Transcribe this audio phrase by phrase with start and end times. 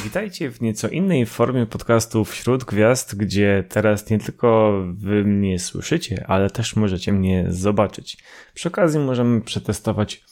[0.00, 6.24] Witajcie w nieco innej formie podcastu Wśród Gwiazd, gdzie teraz nie tylko wy mnie słyszycie,
[6.28, 8.18] ale też możecie mnie zobaczyć.
[8.54, 10.24] Przy okazji możemy przetestować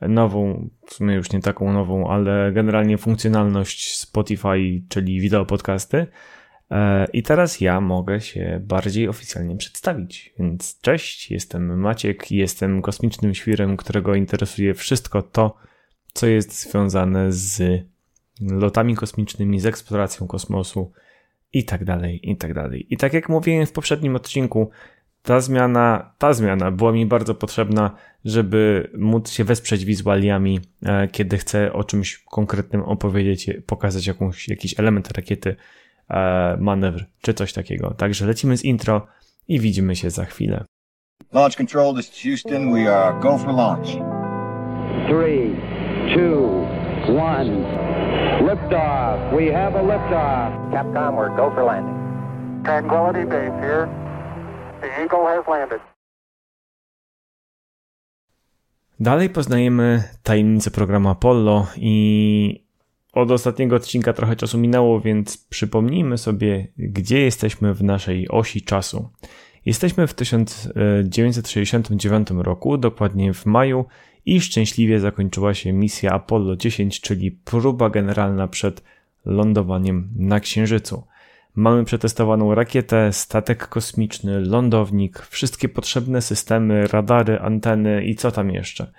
[0.00, 6.06] nową, w sumie już nie taką nową, ale generalnie funkcjonalność Spotify, czyli wideo podcasty.
[6.70, 10.34] E, I teraz ja mogę się bardziej oficjalnie przedstawić.
[10.38, 15.56] Więc cześć, jestem Maciek, jestem kosmicznym świrem, którego interesuje wszystko to,
[16.12, 17.84] co jest związane z
[18.40, 20.92] lotami kosmicznymi, z eksploracją kosmosu
[21.52, 22.86] i tak dalej, i tak dalej.
[22.90, 24.70] I tak jak mówiłem w poprzednim odcinku,
[25.22, 31.38] ta zmiana, ta zmiana była mi bardzo potrzebna, żeby móc się wesprzeć wizualiami, e, kiedy
[31.38, 35.56] chcę o czymś konkretnym opowiedzieć, pokazać jakąś, jakiś element rakiety,
[36.10, 37.94] e, manewr czy coś takiego.
[37.94, 39.06] Także lecimy z intro
[39.48, 40.64] i widzimy się za chwilę.
[41.32, 42.72] Launch control, this is Houston.
[42.72, 43.88] We are go for launch.
[45.08, 45.56] Three,
[46.14, 46.66] two,
[47.20, 47.93] one.
[48.44, 49.32] Liftoff.
[49.36, 50.72] We have a liftoff.
[50.72, 51.94] Capcom, we're go for landing.
[52.64, 53.88] Tranquility Base here.
[54.80, 55.80] The Eagle has landed.
[59.00, 62.64] Dalej poznajemy tajemnicę programu Apollo i
[63.12, 69.10] od ostatniego odcinka trochę czasu minęło, więc przypomnijmy sobie, gdzie jesteśmy w naszej osi czasu.
[69.66, 73.84] Jesteśmy w 1969 roku, dokładnie w maju,
[74.26, 78.82] i szczęśliwie zakończyła się misja Apollo 10, czyli próba generalna przed
[79.24, 81.04] lądowaniem na Księżycu.
[81.54, 88.92] Mamy przetestowaną rakietę, statek kosmiczny, lądownik, wszystkie potrzebne systemy, radary, anteny i co tam jeszcze.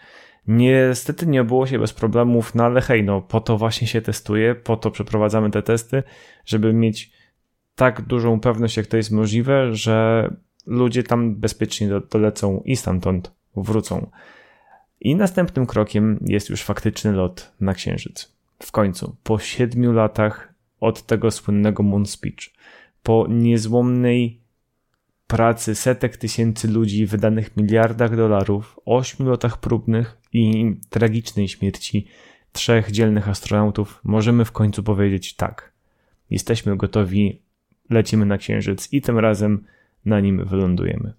[0.48, 4.56] Niestety nie było się bez problemów, no ale hej, no po to właśnie się testuje,
[4.56, 6.04] po to przeprowadzamy te testy,
[6.46, 7.12] żeby mieć
[7.76, 10.30] tak dużą pewność, jak to jest możliwe, że
[10.66, 14.10] ludzie tam bezpiecznie dolecą i stamtąd wrócą.
[15.02, 18.36] I następnym krokiem jest już faktyczny lot na Księżyc.
[18.60, 22.54] W końcu, po siedmiu latach od tego słynnego Moon Speech,
[23.04, 24.40] po niezłomnej
[25.28, 32.08] pracy setek tysięcy ludzi, wydanych miliardach dolarów, ośmiu latach próbnych i tragicznej śmierci
[32.52, 35.72] trzech dzielnych astronautów, możemy w końcu powiedzieć tak.
[36.30, 37.42] Jesteśmy gotowi,
[37.90, 39.66] lecimy na Księżyc i tym razem
[40.06, 41.14] na nim wylądujemy.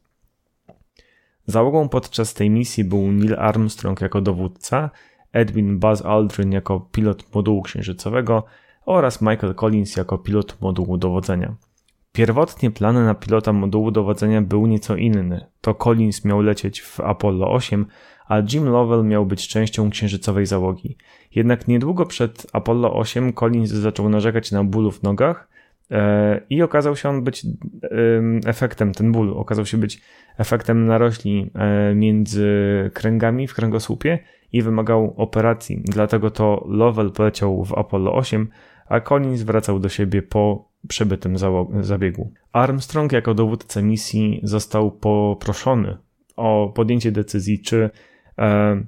[1.46, 4.90] Załogą podczas tej misji był Neil Armstrong jako dowódca,
[5.32, 8.44] Edwin Buzz Aldrin jako pilot modułu księżycowego
[8.86, 11.56] oraz Michael Collins jako pilot modułu dowodzenia.
[12.12, 15.46] Pierwotnie plany na pilota modułu dowodzenia był nieco inny.
[15.60, 17.86] To Collins miał lecieć w Apollo 8,
[18.28, 20.96] a Jim Lovell miał być częścią księżycowej załogi.
[21.34, 25.48] Jednak niedługo przed Apollo 8 Collins zaczął narzekać na bólu w nogach,
[26.50, 27.46] I okazał się on być
[28.46, 30.00] efektem, ten ból okazał się być
[30.38, 32.50] efektem narośli e, między
[32.94, 34.18] kręgami w kręgosłupie
[34.52, 35.82] i wymagał operacji.
[35.84, 38.48] Dlatego to Lovell poleciał w Apollo 8,
[38.88, 41.36] a Collins wracał do siebie po przebytym
[41.80, 42.32] zabiegu.
[42.52, 45.96] Armstrong jako dowódca misji został poproszony
[46.36, 47.90] o podjęcie decyzji, czy
[48.38, 48.82] e,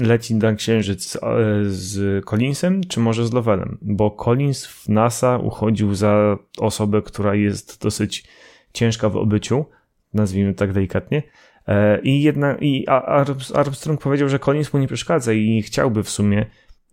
[0.00, 1.18] leci na księżyc
[1.66, 3.78] z Collinsem, czy może z Lovellem?
[3.82, 8.24] Bo Collins w NASA uchodził za osobę, która jest dosyć
[8.72, 9.64] ciężka w obyciu,
[10.14, 11.22] nazwijmy tak delikatnie.
[11.68, 12.86] E, I, jedna, i
[13.54, 16.46] Armstrong powiedział, że Collins mu nie przeszkadza i chciałby w sumie,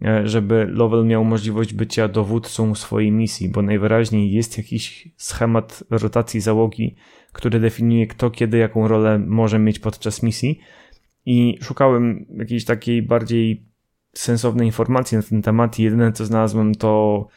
[0.06, 6.42] e, żeby Lovell miał możliwość bycia dowódcą swojej misji, bo najwyraźniej jest jakiś schemat rotacji
[6.42, 6.96] załogi,
[7.32, 10.60] który definiuje kto kiedy jaką rolę może mieć podczas misji
[11.26, 13.66] i szukałem jakiejś takiej bardziej
[14.14, 17.28] sensownej informacji na ten temat jedyne co znalazłem to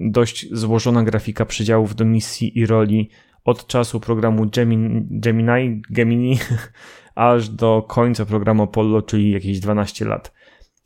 [0.00, 3.10] dość złożona grafika przydziałów do misji i roli
[3.44, 6.38] od czasu programu Gemini, Gemini, Gemini
[7.14, 10.32] aż do końca programu Apollo, czyli jakieś 12 lat.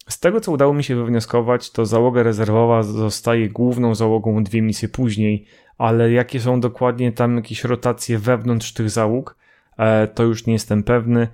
[0.08, 4.88] Z tego, co udało mi się wywnioskować, to załoga rezerwowa zostaje główną załogą dwie misje
[4.88, 5.46] później,
[5.78, 9.36] ale jakie są dokładnie tam jakieś rotacje wewnątrz tych załóg,
[9.78, 11.28] e, to już nie jestem pewny.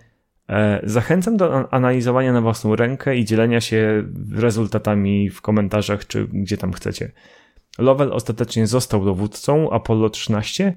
[0.48, 6.56] E, zachęcam do analizowania na własną rękę i dzielenia się rezultatami w komentarzach, czy gdzie
[6.56, 7.12] tam chcecie.
[7.78, 10.74] Lovell ostatecznie został dowódcą Apollo 13,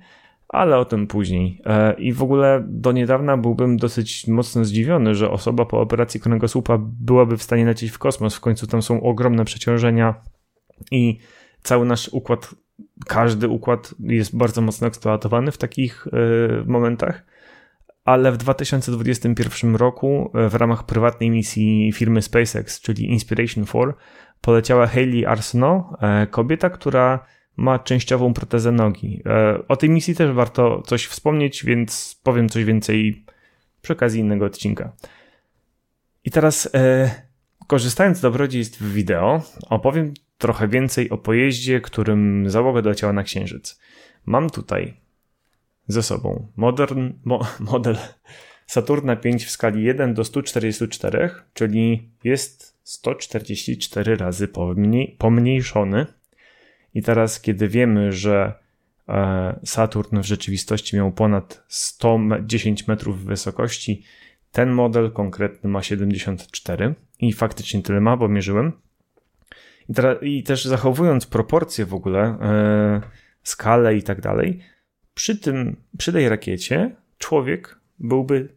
[0.50, 1.62] ale o tym później.
[1.66, 6.78] E, I w ogóle do niedawna byłbym dosyć mocno zdziwiony, że osoba po operacji kręgosłupa
[6.82, 8.36] byłaby w stanie lecieć w kosmos.
[8.36, 10.16] W końcu tam są ogromne przeciążenia
[10.92, 11.18] i
[11.64, 12.56] cały nasz układ,
[13.08, 16.12] każdy układ jest bardzo mocno eksploatowany w takich e,
[16.66, 17.31] momentach
[18.06, 23.94] ale w 2021 roku e, w ramach prywatnej misji firmy SpaceX, czyli Inspiration 4,
[24.42, 27.26] poleciała Hayley Arsenault, e, kobieta, która
[27.58, 29.22] ma częściową protezę nogi.
[29.26, 33.26] E, o tej misji też warto coś wspomnieć, więc powiem coś więcej
[33.82, 34.92] przy okazji innego odcinka.
[36.24, 36.72] I teraz,
[37.68, 43.80] korzystając z dobrodziejstw wideo, opowiem trochę więcej o pojeździe, którym załoga doleciała na Księżyc.
[44.26, 45.01] Mam tutaj
[45.88, 47.98] ze sobą modern, mo, model
[48.66, 54.48] Saturna 5 w skali 1 do 144, czyli jest 144 razy
[55.18, 56.06] pomniejszony.
[56.94, 58.54] I teraz, kiedy wiemy, że
[59.10, 64.04] e, Saturn w rzeczywistości miał ponad 110 metrów wysokości,
[64.52, 68.72] ten model konkretny ma 74 i faktycznie tyle ma, bo mierzyłem.
[69.90, 73.02] I, teraz, i też zachowując proporcje w ogóle, e,
[73.44, 74.60] skalę i tak dalej,
[75.22, 78.50] przy tym, przy tej rakiecie człowiek byłby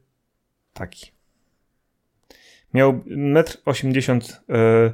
[0.73, 1.11] taki.
[2.75, 4.13] Miał 1,80
[4.49, 4.93] m e,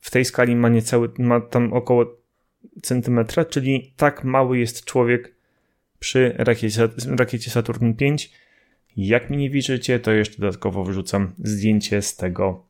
[0.00, 2.16] w tej skali ma niecały, ma tam około
[2.82, 5.34] centymetra, czyli tak mały jest człowiek
[5.98, 8.30] przy rakiecie, rakiecie Saturn 5.
[8.96, 12.64] Jak mi nie wierzycie, to jeszcze dodatkowo wrzucam zdjęcie z tego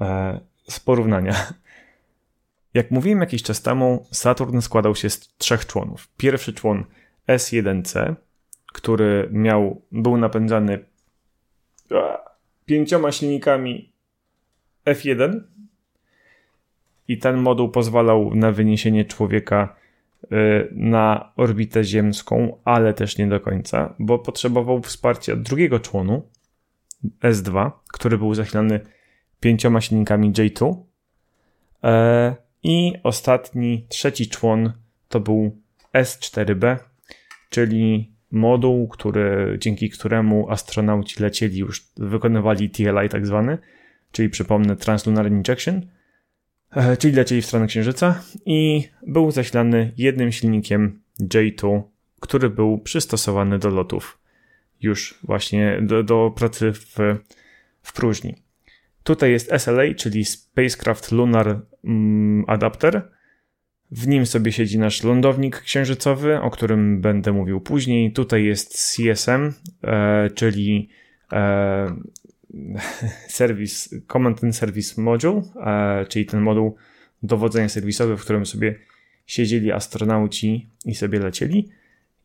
[0.00, 1.34] e, z porównania.
[2.74, 6.08] Jak mówiłem jakiś czas temu, Saturn składał się z trzech członów.
[6.16, 6.84] Pierwszy człon
[7.28, 8.14] S1C,
[8.72, 10.84] który miał, był napędzany
[12.66, 13.92] pięcioma silnikami
[14.86, 15.40] F1
[17.08, 19.76] i ten moduł pozwalał na wyniesienie człowieka
[20.24, 20.28] y,
[20.72, 26.22] na orbitę ziemską, ale też nie do końca, bo potrzebował wsparcia drugiego członu
[27.22, 28.80] S2, który był zasilany
[29.40, 30.76] pięcioma silnikami J2
[31.84, 34.72] e, i ostatni, trzeci człon
[35.08, 35.56] to był
[35.94, 36.76] S4B,
[37.48, 43.58] czyli moduł, który, dzięki któremu astronauci lecieli już, wykonywali TLI tak zwany,
[44.12, 45.86] czyli przypomnę Translunar Injection,
[46.70, 51.82] e, czyli lecieli w stronę Księżyca i był zasilany jednym silnikiem J2,
[52.20, 54.18] który był przystosowany do lotów
[54.80, 56.96] już właśnie do, do pracy w,
[57.82, 58.34] w próżni.
[59.02, 63.10] Tutaj jest SLA, czyli Spacecraft Lunar mm, Adapter,
[63.90, 68.12] w nim sobie siedzi nasz lądownik księżycowy, o którym będę mówił później.
[68.12, 69.52] Tutaj jest CSM,
[69.84, 70.88] e, czyli
[71.32, 71.96] e,
[73.28, 76.76] Service, Command and Service Module, e, czyli ten moduł
[77.22, 78.74] dowodzenia serwisowy, w którym sobie
[79.26, 81.68] siedzieli astronauci i sobie lecieli.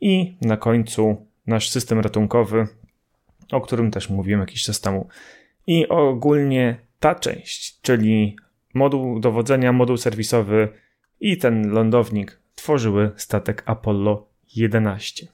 [0.01, 2.67] I na końcu nasz system ratunkowy,
[3.51, 5.07] o którym też mówiłem jakiś czas temu.
[5.67, 8.35] I ogólnie ta część, czyli
[8.73, 10.69] moduł dowodzenia, moduł serwisowy,
[11.23, 15.27] i ten lądownik tworzyły statek Apollo 11.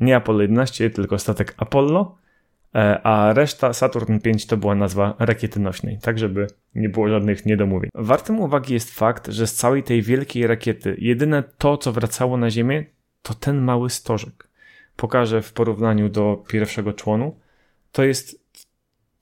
[0.00, 2.18] Nie Apollo 11, tylko statek Apollo,
[2.74, 7.46] e, a reszta Saturn 5 to była nazwa rakiety nośnej, tak żeby nie było żadnych
[7.46, 7.90] niedomówień.
[7.94, 12.50] Wartym uwagi jest fakt, że z całej tej wielkiej rakiety jedyne to, co wracało na
[12.50, 12.84] Ziemię,
[13.22, 14.48] to ten mały stożek.
[14.96, 17.36] Pokażę w porównaniu do pierwszego członu.
[17.92, 18.41] To jest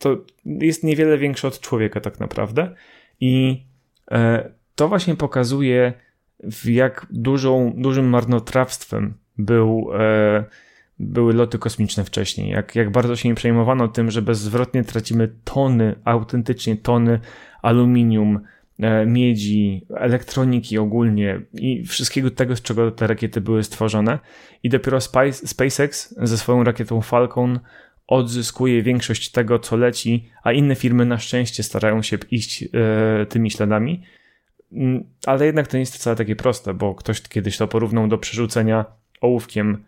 [0.00, 2.74] to jest niewiele większe od człowieka tak naprawdę.
[3.20, 3.62] I
[4.10, 5.92] e, to właśnie pokazuje,
[6.64, 10.44] jak dużą, dużym marnotrawstwem był, e,
[10.98, 12.50] były loty kosmiczne wcześniej.
[12.50, 17.20] Jak, jak bardzo się nie przejmowano tym, że bezzwrotnie tracimy tony, autentycznie tony
[17.62, 18.40] aluminium,
[18.78, 24.18] e, miedzi, elektroniki ogólnie i wszystkiego tego, z czego te rakiety były stworzone.
[24.62, 24.98] I dopiero
[25.32, 27.60] SpaceX ze swoją rakietą Falcon
[28.10, 33.50] odzyskuje większość tego, co leci, a inne firmy na szczęście starają się iść e, tymi
[33.50, 34.02] śladami.
[34.72, 38.18] Mm, ale jednak to nie jest wcale takie proste, bo ktoś kiedyś to porównał do
[38.18, 38.84] przerzucenia
[39.20, 39.84] ołówkiem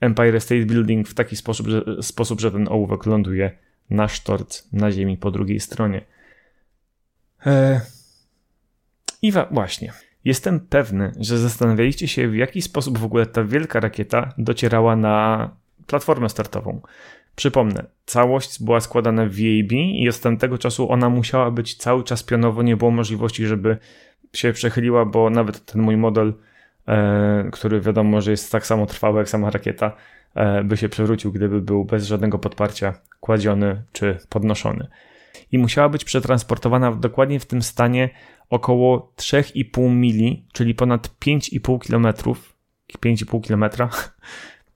[0.00, 3.58] Empire State Building w taki sposób, że, sposób, że ten ołówek ląduje
[3.90, 6.04] na sztorc na ziemi po drugiej stronie.
[7.46, 7.80] E...
[9.22, 9.92] I właśnie.
[10.24, 15.50] Jestem pewny, że zastanawialiście się, w jaki sposób w ogóle ta wielka rakieta docierała na
[15.86, 16.80] platformę startową.
[17.36, 22.22] Przypomnę, całość była składana w VAB i od tamtego czasu ona musiała być cały czas
[22.22, 23.76] pionowo, nie było możliwości, żeby
[24.32, 26.34] się przechyliła, bo nawet ten mój model,
[26.88, 29.96] e, który wiadomo, że jest tak samo trwały jak sama rakieta,
[30.34, 34.86] e, by się przewrócił, gdyby był bez żadnego podparcia kładziony czy podnoszony.
[35.52, 38.10] I musiała być przetransportowana dokładnie w tym stanie
[38.50, 42.06] około 3,5 mili, czyli ponad 5,5 km,
[43.00, 43.88] 5,5 km,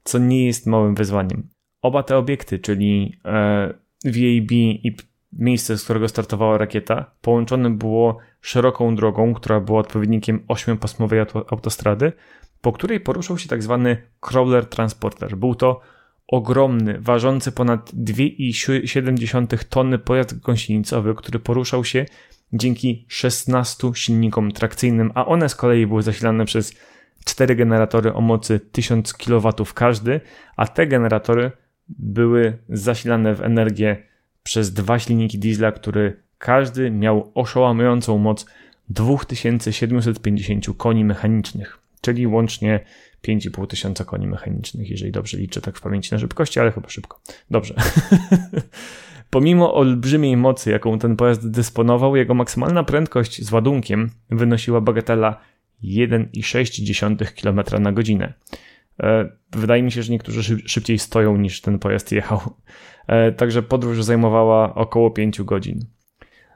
[0.04, 1.55] co nie jest małym wyzwaniem.
[1.82, 4.96] Oba te obiekty, czyli e, VAB i
[5.32, 12.12] miejsce, z którego startowała rakieta, połączone było szeroką drogą, która była odpowiednikiem ośmiopasmowej autostrady,
[12.60, 15.36] po której poruszał się tak zwany crawler transporter.
[15.36, 15.80] Był to
[16.26, 22.06] ogromny, ważący ponad 2,7 tony pojazd gąsienicowy, który poruszał się
[22.52, 26.74] dzięki 16 silnikom trakcyjnym, a one z kolei były zasilane przez
[27.24, 30.20] cztery generatory o mocy 1000 kW każdy,
[30.56, 31.50] a te generatory
[31.88, 33.96] były zasilane w energię
[34.42, 38.46] przez dwa silniki diesla, który każdy miał oszołamującą moc
[38.88, 42.80] 2750 koni mechanicznych, czyli łącznie
[43.20, 47.20] 5500 koni mechanicznych, jeżeli dobrze liczę tak w pamięci na szybkości, ale chyba szybko.
[47.50, 47.74] Dobrze.
[49.30, 55.40] Pomimo olbrzymiej mocy, jaką ten pojazd dysponował, jego maksymalna prędkość z ładunkiem wynosiła bagatela
[55.84, 58.32] 1,6 km na godzinę.
[59.02, 62.40] E, wydaje mi się, że niektórzy szybciej stoją niż ten pojazd jechał.
[63.06, 65.80] E, także podróż zajmowała około 5 godzin.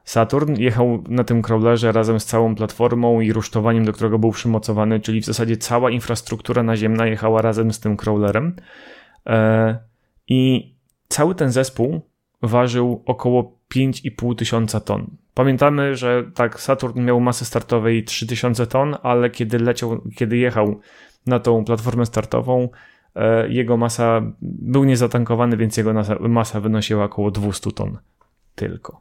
[0.04, 5.00] Saturn jechał na tym crawlerze razem z całą platformą i rusztowaniem, do którego był przymocowany,
[5.00, 8.56] czyli w zasadzie cała infrastruktura naziemna jechała razem z tym crawlerem.
[9.26, 9.78] E,
[10.28, 10.72] I
[11.08, 12.00] cały ten zespół
[12.42, 15.16] ważył około 5,5 tysiąca ton.
[15.34, 20.80] Pamiętamy, że tak, Saturn miał masę startowej 3000 ton, ale kiedy leciał, kiedy jechał
[21.26, 22.68] na tą platformę startową,
[23.14, 27.98] e, jego masa był niezatankowany, więc jego masa wynosiła około 200 ton
[28.54, 29.00] tylko.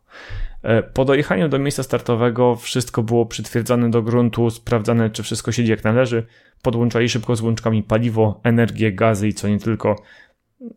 [0.63, 5.71] E, po dojechaniu do miejsca startowego wszystko było przytwierdzane do gruntu, sprawdzane, czy wszystko siedzi
[5.71, 6.25] jak należy.
[6.61, 9.95] Podłączali szybko z łączkami paliwo, energię, gazy i co nie tylko.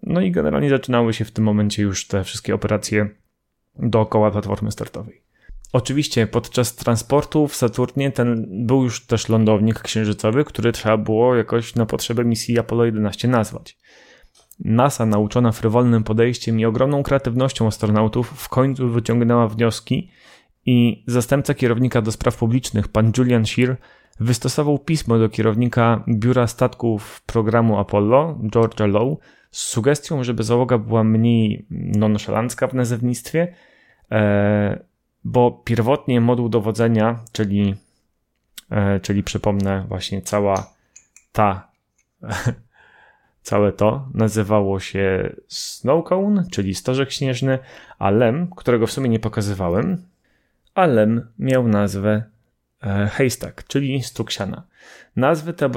[0.03, 3.09] No i generalnie zaczynały się w tym momencie już te wszystkie operacje
[3.79, 5.22] dookoła platformy startowej.
[5.73, 11.75] Oczywiście podczas transportu w Saturnie ten był już też lądownik księżycowy, który trzeba było jakoś
[11.75, 13.79] na potrzeby misji Apollo 11 nazwać.
[14.65, 20.11] NASA, nauczona frywolnym podejściem i ogromną kreatywnością astronautów, w końcu wyciągnęła wnioski
[20.67, 23.77] i zastępca kierownika do spraw publicznych, pan Julian Shear,
[24.21, 29.17] wystosował pismo do kierownika biura statków programu Apollo, Georgia Lowe,
[29.51, 33.55] z sugestią, żeby załoga była mniej nonszalancka w nazewnictwie,
[34.11, 34.92] e,
[35.25, 37.75] bo pierwotnie moduł dowodzenia, czyli,
[38.71, 40.73] e, czyli przypomnę, właśnie cała
[41.33, 41.69] ta
[43.43, 47.59] Całe to nazywało się Snow Cone, czyli stożek śnieżny,
[47.99, 50.03] a lem, którego w sumie nie pokazywałem,
[50.75, 52.23] a lem miał nazwę
[52.83, 54.63] e, Haystack, czyli stuk siana.
[55.17, 55.71] Nazwy te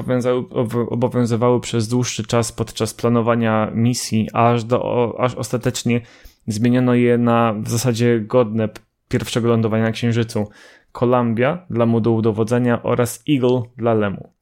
[0.90, 6.00] obowiązywały przez dłuższy czas podczas planowania misji, aż, do, aż ostatecznie
[6.46, 8.68] zmieniono je na w zasadzie godne
[9.08, 10.48] pierwszego lądowania na Księżycu.
[10.92, 14.32] Columbia dla modułu dowodzenia oraz Eagle dla lemu.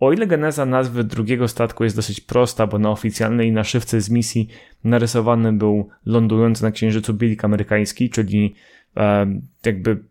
[0.00, 4.48] O ile geneza nazwy drugiego statku jest dosyć prosta, bo na oficjalnej naszywce z misji
[4.84, 8.54] narysowany był lądujący na Księżycu bilik amerykański, czyli
[8.96, 9.26] e,
[9.64, 10.04] jakby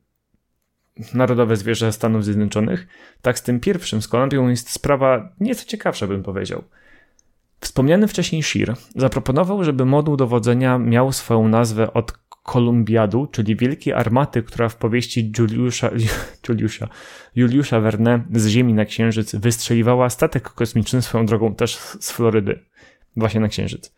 [1.13, 2.87] narodowe zwierzę Stanów Zjednoczonych,
[3.21, 6.63] tak z tym pierwszym, z Kolumbią jest sprawa nieco ciekawsza, bym powiedział.
[7.59, 14.43] Wspomniany wcześniej Shear zaproponował, żeby moduł dowodzenia miał swoją nazwę od Kolumbiadu, czyli wielkiej armaty,
[14.43, 15.89] która w powieści Juliusza,
[16.49, 16.87] Juliusza,
[17.35, 22.59] Juliusza Verne z Ziemi na Księżyc wystrzeliwała statek kosmiczny swoją drogą też z Florydy,
[23.15, 23.95] właśnie na Księżyc.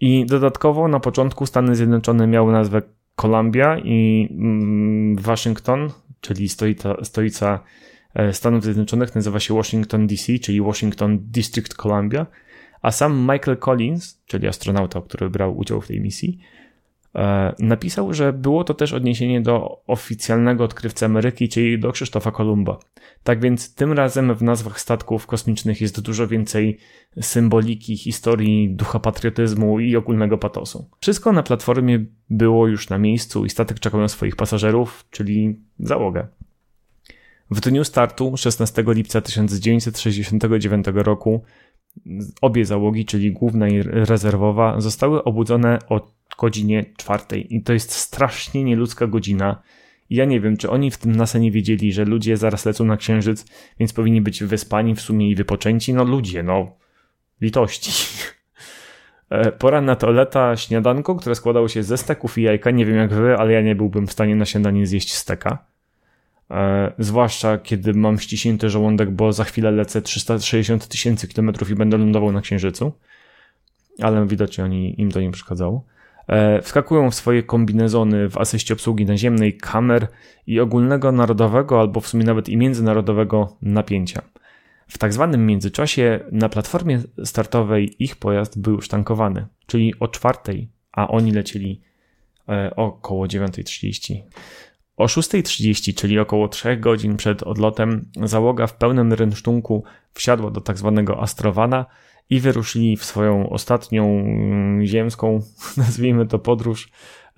[0.00, 2.82] I dodatkowo na początku Stany Zjednoczone miały nazwę
[3.16, 5.90] Columbia i mm, Waszyngton,
[6.20, 7.60] czyli stolica, stolica
[8.14, 12.26] e, Stanów Zjednoczonych nazywa się Washington DC, czyli Washington District Columbia,
[12.82, 16.38] a sam Michael Collins, czyli astronauta, który brał udział w tej misji,
[17.58, 22.78] napisał, że było to też odniesienie do oficjalnego odkrywcy Ameryki, czyli do Krzysztofa Kolumba.
[23.24, 26.78] Tak więc tym razem w nazwach statków kosmicznych jest dużo więcej
[27.20, 30.90] symboliki, historii, ducha patriotyzmu i ogólnego patosu.
[31.00, 36.26] Wszystko na platformie było już na miejscu i statek czekał na swoich pasażerów, czyli załogę.
[37.50, 41.42] W dniu startu 16 lipca 1969 roku
[42.40, 47.56] obie załogi, czyli główna i rezerwowa, zostały obudzone o godzinie czwartej.
[47.56, 49.62] I to jest strasznie nieludzka godzina.
[50.10, 52.84] I ja nie wiem, czy oni w tym NASA nie wiedzieli, że ludzie zaraz lecą
[52.84, 53.46] na księżyc,
[53.80, 55.94] więc powinni być wyspani w sumie i wypoczęci.
[55.94, 56.76] No ludzie, no
[57.40, 57.90] litości.
[59.30, 62.70] E, pora na toaleta śniadanko, które składało się ze steków i jajka.
[62.70, 65.58] Nie wiem jak wy, ale ja nie byłbym w stanie na śniadanie zjeść steka.
[66.50, 71.98] E, zwłaszcza kiedy mam ściśnięty żołądek, bo za chwilę lecę 360 tysięcy kilometrów i będę
[71.98, 72.92] lądował na Księżycu.
[74.02, 75.84] Ale widocznie oni, im to nie przeszkadzało.
[76.28, 80.08] E, wskakują w swoje kombinezony w asyście obsługi naziemnej, kamer
[80.46, 84.22] i ogólnego narodowego albo w sumie nawet i międzynarodowego napięcia.
[84.88, 90.70] W tak zwanym międzyczasie na platformie startowej ich pojazd był już tankowany, czyli o czwartej,
[90.92, 91.80] a oni lecieli
[92.48, 94.22] e, około 9.30.
[94.96, 100.78] O 6.30, czyli około 3 godzin przed odlotem, załoga w pełnym rynsztunku wsiadła do tak
[100.78, 101.86] zwanego Astrowana
[102.30, 105.40] i wyruszyli w swoją ostatnią mm, ziemską,
[105.76, 106.88] nazwijmy to podróż,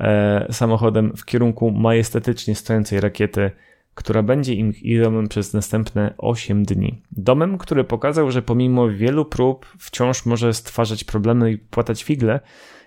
[0.00, 3.50] e, samochodem w kierunku majestatycznie stojącej rakiety,
[3.95, 7.02] która będzie im domem przez następne 8 dni.
[7.12, 12.40] Domem, który pokazał, że pomimo wielu prób wciąż może stwarzać problemy i płatać figle,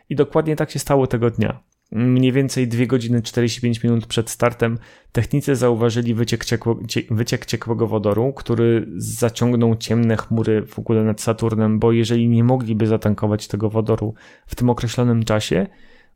[0.10, 1.60] i dokładnie tak się stało tego dnia.
[1.92, 4.78] Mniej więcej 2 godziny 45 minut przed startem
[5.12, 11.22] technicy zauważyli wyciek, ciekło, cie, wyciek ciekłego wodoru, który zaciągnął ciemne chmury w ogóle nad
[11.22, 14.14] Saturnem, bo jeżeli nie mogliby zatankować tego wodoru
[14.48, 15.68] w tym określonym czasie,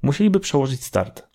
[0.02, 1.28] musieliby przełożyć start.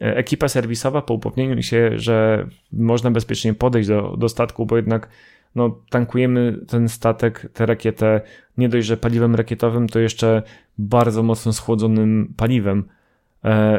[0.00, 5.08] E, ekipa serwisowa po upewnieniu się, że można bezpiecznie podejść do, do statku, bo jednak
[5.54, 8.20] no, tankujemy ten statek, tę rakietę
[8.58, 10.42] nie dość, że paliwem rakietowym, to jeszcze
[10.78, 12.84] bardzo mocno schłodzonym paliwem,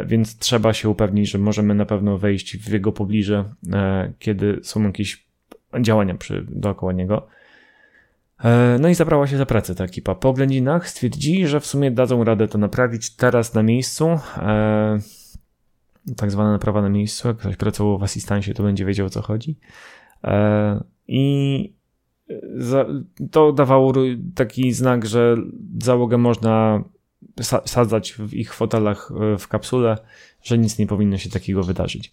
[0.06, 4.84] więc trzeba się upewnić, że możemy na pewno wejść w jego pobliże, e, kiedy są
[4.84, 5.28] jakieś
[5.82, 7.28] działania przy, dookoła niego.
[8.44, 10.16] E, no i zabrała się za pracę ta ekipa.
[10.16, 14.20] Po oględzinach stwierdzili, że w sumie dadzą radę to naprawić teraz na miejscu.
[14.38, 15.00] E,
[16.18, 17.28] tak zwana naprawa na miejscu.
[17.28, 19.58] Jak ktoś pracował w asystancie, to będzie wiedział o co chodzi.
[20.24, 21.78] E, I
[23.32, 23.94] to dawało
[24.36, 25.36] taki znak, że
[25.84, 26.84] załogę można
[27.66, 29.98] sadzać w ich fotelach w kapsule,
[30.44, 32.12] że nic nie powinno się takiego wydarzyć.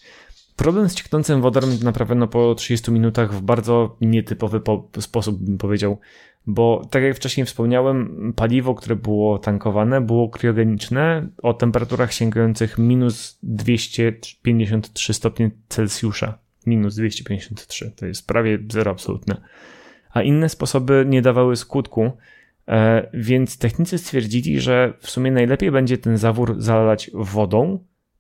[0.56, 4.60] Problem z cieknącym wodorem naprawiono po 30 minutach w bardzo nietypowy
[5.00, 5.98] sposób, bym powiedział,
[6.46, 13.38] bo tak jak wcześniej wspomniałem, paliwo, które było tankowane, było kriogeniczne o temperaturach sięgających minus
[13.42, 16.38] 253 stopnie Celsjusza.
[16.66, 19.40] Minus 253, to jest prawie zero absolutne.
[20.10, 22.12] A inne sposoby nie dawały skutku, e,
[23.14, 27.78] więc technicy stwierdzili, że w sumie najlepiej będzie ten zawór zalać wodą,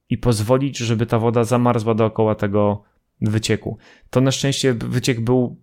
[0.08, 2.82] i pozwolić, żeby ta woda zamarzła dookoła tego
[3.20, 3.78] wycieku.
[4.10, 5.56] To na szczęście wyciek był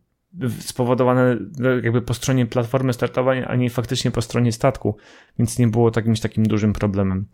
[0.59, 1.37] spowodowany
[1.83, 4.97] jakby po stronie platformy startowej, a nie faktycznie po stronie statku,
[5.39, 7.25] więc nie było jakimś takim dużym problemem.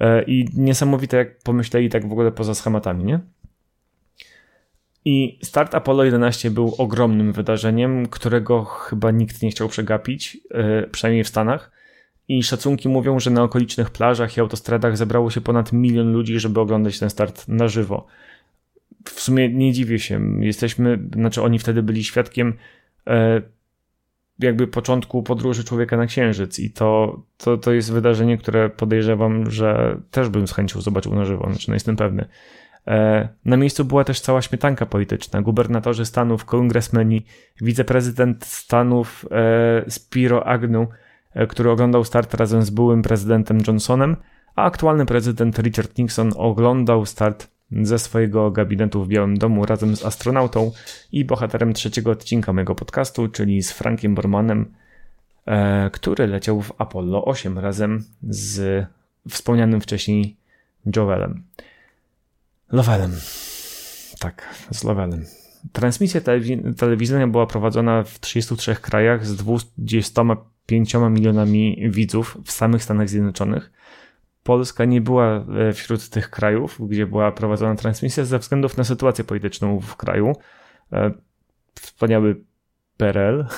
[0.00, 3.20] E, I niesamowite, jak pomyśleli tak w ogóle poza schematami, nie?
[5.10, 11.24] I start Apollo 11 był ogromnym wydarzeniem, którego chyba nikt nie chciał przegapić, e, przynajmniej
[11.24, 11.70] w Stanach.
[12.28, 16.60] I szacunki mówią, że na okolicznych plażach i autostradach zebrało się ponad milion ludzi, żeby
[16.60, 18.06] oglądać ten start na żywo.
[19.04, 20.20] W sumie nie dziwię się.
[20.40, 22.54] Jesteśmy, znaczy oni wtedy byli świadkiem
[23.06, 23.42] e,
[24.38, 30.00] jakby początku podróży człowieka na Księżyc i to, to, to jest wydarzenie, które podejrzewam, że
[30.10, 32.28] też bym z chęcią zobaczył na żywo, znaczy no jestem pewny.
[32.88, 35.42] E, na miejscu była też cała śmietanka polityczna.
[35.42, 37.24] Gubernatorzy Stanów, kongresmeni,
[37.60, 40.88] wiceprezydent Stanów e, Spiro Agnew
[41.38, 44.16] E, który oglądał start razem z byłym prezydentem Johnsonem,
[44.56, 50.04] a aktualny prezydent Richard Nixon oglądał start ze swojego gabinetu w Białym Domu razem z
[50.04, 50.72] astronautą
[51.12, 54.74] i bohaterem trzeciego odcinka mojego podcastu, czyli z Frankiem Bormanem,
[55.92, 58.86] który leciał w Apollo 8 razem z
[59.28, 60.36] wspomnianym wcześniej
[60.96, 61.42] Joelem.
[62.72, 63.12] Lovelem.
[64.18, 65.24] Tak, z Lovelem.
[65.72, 66.20] Transmisja
[66.76, 70.22] telewizyjna była prowadzona w 33 krajach z 20
[70.68, 73.72] 5 milionami widzów w samych Stanach Zjednoczonych.
[74.42, 79.24] Polska nie była e, wśród tych krajów, gdzie była prowadzona transmisja ze względów na sytuację
[79.24, 80.32] polityczną w kraju.
[80.92, 81.10] E,
[81.74, 82.44] wspaniały
[82.96, 83.46] PRL.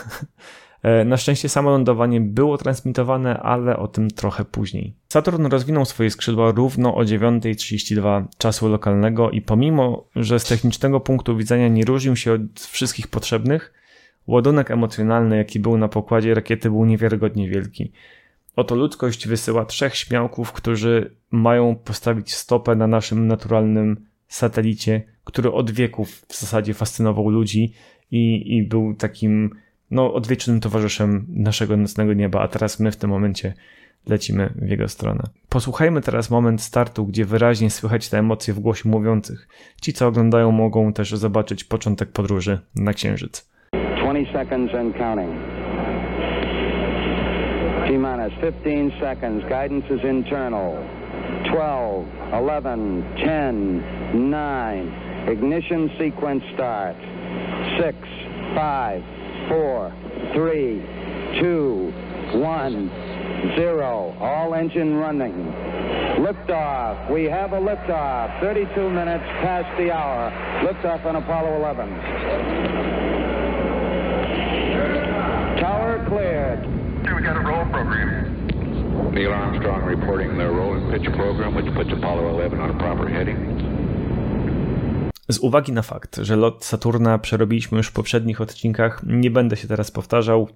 [0.82, 4.94] E, na szczęście samo lądowanie było transmitowane, ale o tym trochę później.
[5.08, 11.36] Saturn rozwinął swoje skrzydła równo o 9.32 czasu lokalnego i pomimo, że z technicznego punktu
[11.36, 13.72] widzenia nie różnił się od wszystkich potrzebnych,
[14.26, 17.92] Ładunek emocjonalny, jaki był na pokładzie rakiety, był niewiarygodnie wielki.
[18.56, 25.70] Oto ludzkość wysyła trzech śmiałków, którzy mają postawić stopę na naszym naturalnym satelicie, który od
[25.70, 27.72] wieków w zasadzie fascynował ludzi
[28.10, 29.50] i, i był takim
[29.90, 33.55] no, odwiecznym towarzyszem naszego nocnego nieba, a teraz my w tym momencie
[34.09, 35.22] lecimy w jego stronę.
[35.48, 39.48] Posłuchajmy teraz moment startu, gdzie wyraźnie słychać te emocje w głosie mówiących.
[39.83, 43.50] Ci, co oglądają, mogą też zobaczyć początek podróży na Księżyc.
[44.03, 45.31] 20 seconds and counting.
[47.87, 49.42] T minus 15 seconds.
[49.42, 50.72] Guidance is internal.
[51.44, 54.87] 12, 11, 10, 9.
[55.33, 56.96] Ignition sequence start.
[57.79, 57.96] 6,
[58.55, 59.19] 5,
[59.50, 59.92] 4,
[60.32, 61.92] 3, 2,
[62.38, 64.16] 1, 0.
[64.20, 65.34] All engine running.
[66.22, 67.10] Liftoff.
[67.10, 68.40] We have a liftoff.
[68.40, 70.30] 32 minutes past the hour.
[70.62, 71.88] Liftoff on Apollo 11.
[75.58, 76.60] Tower cleared.
[76.60, 79.12] Okay, we got a roll program.
[79.12, 83.08] Neil Armstrong reporting the roll and pitch program, which puts Apollo 11 on a proper
[83.08, 83.69] heading.
[85.30, 89.68] Z uwagi na fakt, że lot Saturna przerobiliśmy już w poprzednich odcinkach, nie będę się
[89.68, 90.48] teraz powtarzał,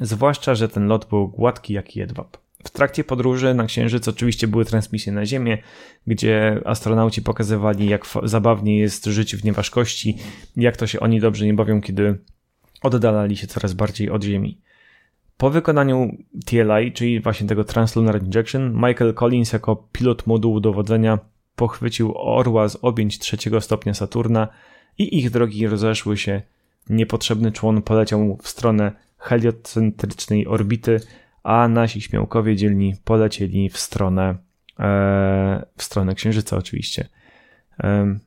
[0.00, 2.36] zwłaszcza, że ten lot był gładki jak jedwab.
[2.64, 5.58] W trakcie podróży na Księżyc oczywiście były transmisje na Ziemię,
[6.06, 10.18] gdzie astronauci pokazywali, jak zabawnie jest żyć w nieważkości,
[10.56, 12.18] jak to się oni dobrze nie bawią, kiedy
[12.82, 14.60] oddalali się coraz bardziej od Ziemi.
[15.36, 21.18] Po wykonaniu TLI, czyli właśnie tego Translunar Injection, Michael Collins jako pilot modułu dowodzenia
[21.58, 24.48] pochwycił orła z objęć trzeciego stopnia Saturna
[24.98, 26.42] i ich drogi rozeszły się.
[26.88, 31.00] Niepotrzebny człon poleciał w stronę heliocentrycznej orbity,
[31.42, 34.36] a nasi śmiałkowie dzielni polecieli w stronę,
[34.78, 37.08] e, w stronę Księżyca oczywiście.
[37.80, 38.18] E,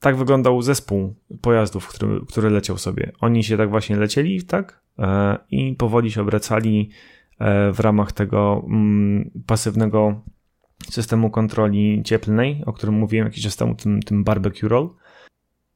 [0.00, 3.12] tak wyglądał zespół pojazdów, który, który leciał sobie.
[3.20, 4.80] Oni się tak właśnie lecieli, tak?
[4.98, 6.90] E, I powoli się obracali
[7.38, 10.22] e, w ramach tego mm, pasywnego
[10.90, 14.90] systemu kontroli cieplnej, o którym mówiłem jakiś czas temu, tym, tym barbecue roll.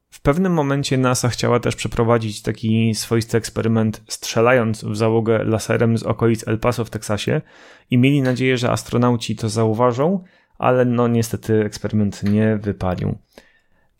[0.09, 6.03] W pewnym momencie NASA chciała też przeprowadzić taki swoisty eksperyment, strzelając w załogę laserem z
[6.03, 7.41] okolic El Paso w Teksasie
[7.89, 10.23] i mieli nadzieję, że astronauci to zauważą,
[10.57, 13.17] ale no niestety eksperyment nie wypalił.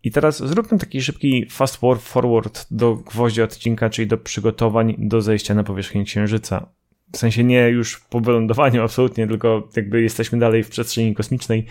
[0.03, 5.53] I teraz zróbmy taki szybki fast forward do gwoździa odcinka, czyli do przygotowań do zejścia
[5.53, 6.69] na powierzchnię Księżyca.
[7.13, 11.65] W sensie nie już po wylądowaniu absolutnie, tylko jakby jesteśmy dalej w przestrzeni kosmicznej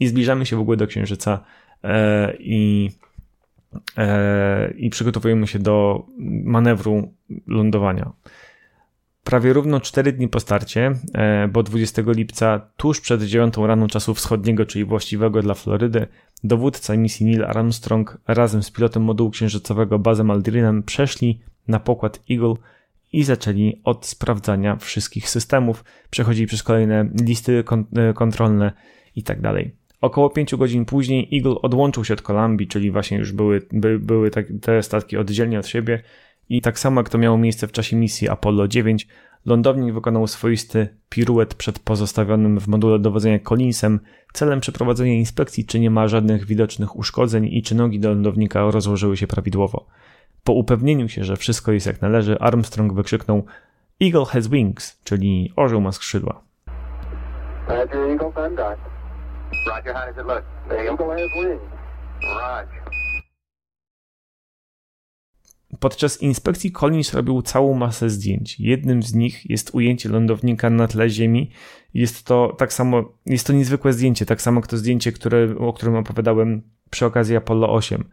[0.00, 1.44] i zbliżamy się w ogóle do Księżyca
[1.84, 2.90] e, i,
[3.96, 6.06] e, i przygotowujemy się do
[6.44, 7.14] manewru
[7.46, 8.12] lądowania.
[9.24, 14.14] Prawie równo 4 dni po starcie, e, bo 20 lipca, tuż przed 9 rano czasu
[14.14, 16.06] wschodniego, czyli właściwego dla Florydy,
[16.44, 22.54] dowódca misji Neil Armstrong razem z pilotem modułu księżycowego Bazem Aldrinem przeszli na pokład Eagle
[23.12, 27.64] i zaczęli od sprawdzania wszystkich systemów, przechodzili przez kolejne listy
[27.96, 28.72] e, kontrolne
[29.16, 29.74] i tak dalej.
[30.00, 34.30] Około 5 godzin później Eagle odłączył się od Columbii, czyli właśnie już były, by, były
[34.30, 36.02] tak, te statki oddzielnie od siebie
[36.48, 39.08] i tak samo jak to miało miejsce w czasie misji Apollo 9,
[39.46, 44.00] lądownik wykonał swoisty piruet przed pozostawionym w module dowodzenia Collinsem
[44.32, 49.16] celem przeprowadzenia inspekcji, czy nie ma żadnych widocznych uszkodzeń i czy nogi do lądownika rozłożyły
[49.16, 49.86] się prawidłowo.
[50.44, 53.44] Po upewnieniu się, że wszystko jest jak należy, Armstrong wykrzyknął
[54.02, 56.42] Eagle has wings, czyli orzeł ma skrzydła.
[57.68, 58.32] Roger, Eagle,
[59.66, 60.44] Roger, how does it look?
[60.70, 61.62] Eagle has wings.
[62.22, 62.80] Roger.
[65.80, 68.60] Podczas inspekcji Collins robił całą masę zdjęć.
[68.60, 71.50] Jednym z nich jest ujęcie lądownika na tle Ziemi.
[71.94, 75.72] Jest to tak samo, jest to niezwykłe zdjęcie, tak samo jak to zdjęcie, które, o
[75.72, 78.04] którym opowiadałem przy okazji Apollo 8.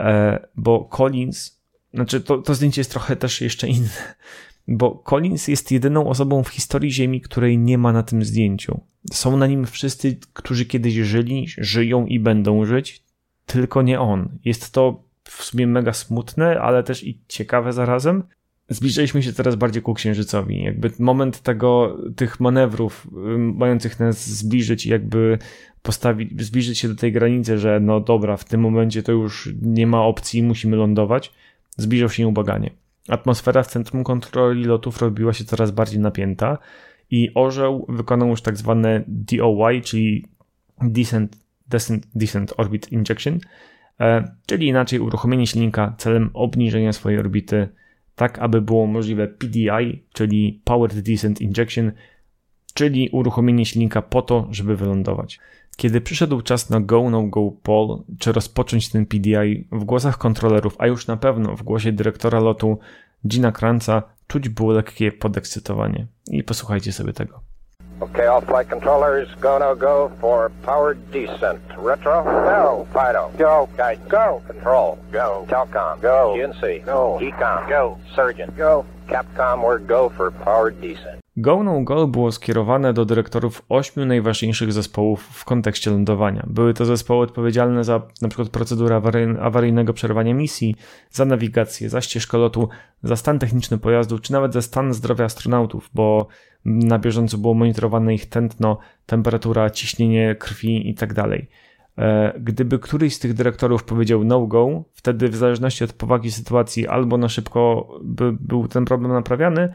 [0.00, 1.60] E, bo Collins,
[1.94, 4.14] znaczy to, to zdjęcie jest trochę też jeszcze inne,
[4.68, 8.80] bo Collins jest jedyną osobą w historii Ziemi, której nie ma na tym zdjęciu.
[9.12, 13.02] Są na nim wszyscy, którzy kiedyś żyli, żyją i będą żyć,
[13.46, 14.28] tylko nie on.
[14.44, 18.22] Jest to w sumie mega smutne, ale też i ciekawe zarazem.
[18.68, 20.62] Zbliżaliśmy się coraz bardziej ku księżycowi.
[20.62, 25.38] Jakby moment tego, tych manewrów mających nas zbliżyć jakby
[25.82, 29.86] postawić, zbliżyć się do tej granicy, że no dobra, w tym momencie to już nie
[29.86, 31.32] ma opcji, musimy lądować,
[31.76, 32.70] zbliżał się nieubaganie.
[33.08, 36.58] Atmosfera w centrum kontroli lotów robiła się coraz bardziej napięta
[37.10, 40.26] i orzeł wykonał już tak zwane DOY, czyli
[40.82, 41.36] Descent,
[41.68, 43.38] Descent, Descent Orbit Injection,
[44.02, 47.68] E, czyli inaczej uruchomienie silnika celem obniżenia swojej orbity,
[48.14, 51.92] tak aby było możliwe PDI, czyli Powered Descent Injection,
[52.74, 55.38] czyli uruchomienie silnika po to, żeby wylądować.
[55.76, 60.74] Kiedy przyszedł czas na go, no go poll, czy rozpocząć ten PDI, w głosach kontrolerów,
[60.78, 62.78] a już na pewno w głosie dyrektora lotu
[63.26, 66.06] Gina Kranca, czuć było lekkie podekscytowanie.
[66.30, 67.40] I posłuchajcie sobie tego.
[68.00, 71.60] Okay, all flight controllers, go, no, go for powered descent.
[71.78, 72.86] Retro, go.
[72.92, 73.68] Fido, go.
[73.76, 74.42] Guide, go.
[74.46, 75.46] Control, go.
[75.48, 76.34] Telcom, go.
[76.34, 77.18] GNC, go.
[77.20, 77.98] Ecom, go.
[78.16, 78.84] Surgeon, go.
[79.06, 81.21] Capcom, we're go for powered descent.
[81.36, 86.46] Go No Go było skierowane do dyrektorów ośmiu najważniejszych zespołów w kontekście lądowania.
[86.46, 88.44] Były to zespoły odpowiedzialne za np.
[88.44, 89.02] procedurę
[89.40, 90.76] awaryjnego przerwania misji,
[91.10, 92.68] za nawigację, za ścieżkę lotu,
[93.02, 96.26] za stan techniczny pojazdu, czy nawet za stan zdrowia astronautów, bo
[96.64, 101.14] na bieżąco było monitorowane ich tętno, temperatura, ciśnienie krwi itd.
[101.14, 101.30] Tak
[101.98, 106.88] e, gdyby któryś z tych dyrektorów powiedział no go, wtedy w zależności od powagi sytuacji
[106.88, 109.72] albo na szybko by był ten problem naprawiany,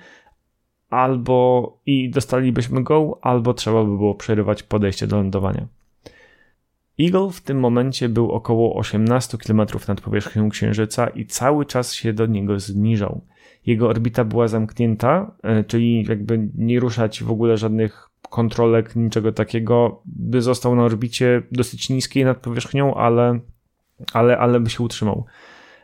[0.90, 5.68] albo i dostalibyśmy go, albo trzeba by było przerywać podejście do lądowania.
[7.00, 12.14] Eagle w tym momencie był około 18 km nad powierzchnią Księżyca i cały czas się
[12.14, 13.22] do niego zniżał.
[13.66, 20.02] Jego orbita była zamknięta, e, czyli jakby nie ruszać w ogóle żadnych kontrolek, niczego takiego,
[20.06, 23.40] by został na orbicie dosyć niskiej nad powierzchnią, ale,
[24.14, 25.26] ale, ale by się utrzymał.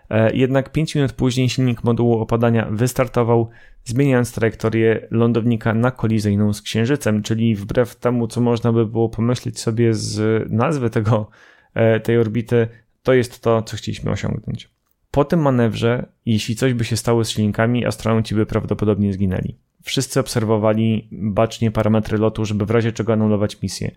[0.09, 3.49] E, jednak 5 minut później silnik modułu opadania wystartował,
[3.83, 9.59] zmieniając trajektorię lądownika na kolizyjną z Księżycem, czyli wbrew temu, co można by było pomyśleć
[9.59, 11.29] sobie z nazwy tego,
[11.73, 12.67] e, tej orbity,
[13.03, 14.69] to jest to, co chcieliśmy osiągnąć.
[15.11, 19.57] Po tym manewrze, jeśli coś by się stało z silnikami, astronauci by prawdopodobnie zginęli.
[19.83, 23.91] Wszyscy obserwowali bacznie parametry lotu, żeby w razie czego anulować misję.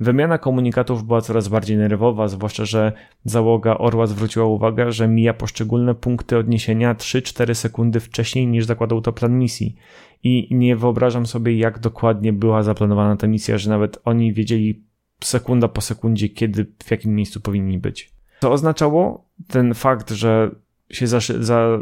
[0.00, 2.92] Wymiana komunikatów była coraz bardziej nerwowa, zwłaszcza, że
[3.24, 9.12] załoga Orła zwróciła uwagę, że mija poszczególne punkty odniesienia 3-4 sekundy wcześniej niż zakładał to
[9.12, 9.76] plan misji.
[10.22, 14.84] I nie wyobrażam sobie, jak dokładnie była zaplanowana ta misja, że nawet oni wiedzieli
[15.24, 18.12] sekunda po sekundzie, kiedy, w jakim miejscu powinni być.
[18.40, 20.50] Co oznaczało ten fakt, że
[20.92, 21.78] się za, za,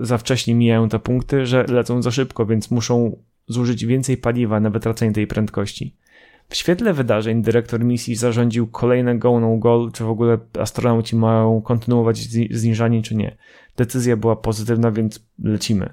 [0.00, 4.70] za wcześnie mijają te punkty, że lecą za szybko, więc muszą zużyć więcej paliwa na
[4.70, 5.94] wytracenie tej prędkości.
[6.48, 11.62] W świetle wydarzeń dyrektor misji zarządził kolejne go no goal, czy w ogóle astronauci mają
[11.62, 12.18] kontynuować
[12.50, 13.36] zniżanie, czy nie.
[13.76, 15.92] Decyzja była pozytywna, więc lecimy.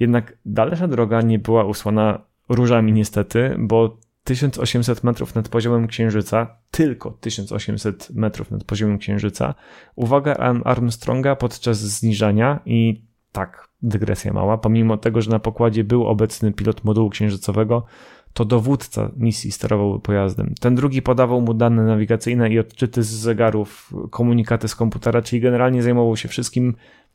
[0.00, 7.10] Jednak dalsza droga nie była usłana różami niestety, bo 1800 metrów nad poziomem Księżyca, tylko
[7.10, 9.54] 1800 metrów nad poziomem Księżyca,
[9.94, 16.52] uwaga Armstronga podczas zniżania i tak, dygresja mała, pomimo tego, że na pokładzie był obecny
[16.52, 17.84] pilot modułu księżycowego,
[18.32, 20.54] to dowódca misji sterował pojazdem.
[20.60, 25.82] Ten drugi podawał mu dane nawigacyjne i odczyty z zegarów, komunikaty z komputera, czyli generalnie
[25.82, 26.74] zajmował się wszystkim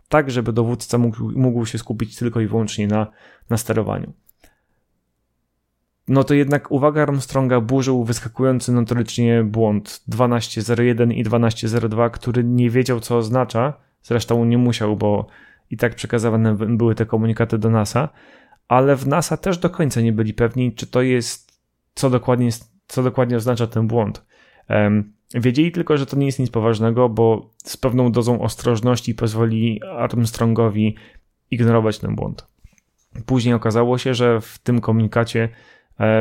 [0.10, 3.08] tak, żeby dowódca mógł, mógł się skupić tylko i wyłącznie na,
[3.50, 4.14] na sterowaniu
[6.08, 13.00] no to jednak uwaga Armstronga burzył wyskakujący notorycznie błąd 12.01 i 12.02, który nie wiedział
[13.00, 15.28] co oznacza, zresztą nie musiał, bo
[15.70, 18.10] i tak przekazywane były te komunikaty do NASA,
[18.68, 21.62] ale w NASA też do końca nie byli pewni, czy to jest,
[21.96, 22.50] co dokładnie,
[22.88, 24.26] co dokładnie oznacza ten błąd.
[25.34, 30.96] Wiedzieli tylko, że to nie jest nic poważnego, bo z pewną dozą ostrożności pozwoli Armstrongowi
[31.52, 32.48] ignorować ten błąd.
[33.26, 35.50] Później okazało się, że w tym komunikacie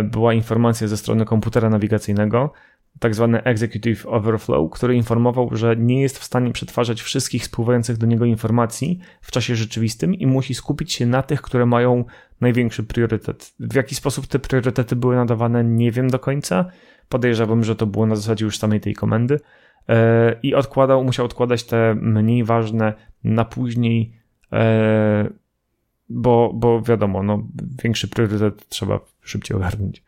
[0.04, 2.52] była informacja ze strony komputera nawigacyjnego,
[2.98, 8.06] tak zwany Executive Overflow, który informował, że nie jest w stanie przetwarzać wszystkich spływających do
[8.06, 12.04] niego informacji w czasie rzeczywistym i musi skupić się na tych, które mają
[12.40, 13.54] największy priorytet.
[13.60, 16.64] W jaki sposób te priorytety były nadawane, nie wiem do końca.
[17.08, 19.40] Podejrzewam, że to było na zasadzie już samej tej komendy.
[19.88, 24.12] E, I odkładał, musiał odkładać te mniej ważne na później
[24.52, 25.30] e,
[26.08, 27.42] bo, bo wiadomo, no,
[27.82, 30.02] większy priorytet trzeba szybciej ogarnąć.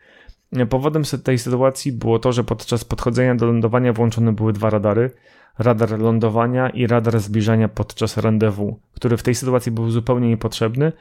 [0.69, 5.11] Powodem tej sytuacji było to, że podczas podchodzenia do lądowania włączone były dwa radary.
[5.59, 10.91] Radar lądowania i radar zbliżania podczas randewu, który w tej sytuacji był zupełnie niepotrzebny,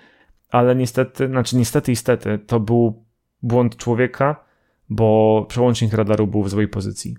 [0.51, 3.05] ale niestety, znaczy niestety, niestety, to był
[3.43, 4.45] błąd człowieka,
[4.91, 7.17] bo przełącznik radaru był w złej pozycji.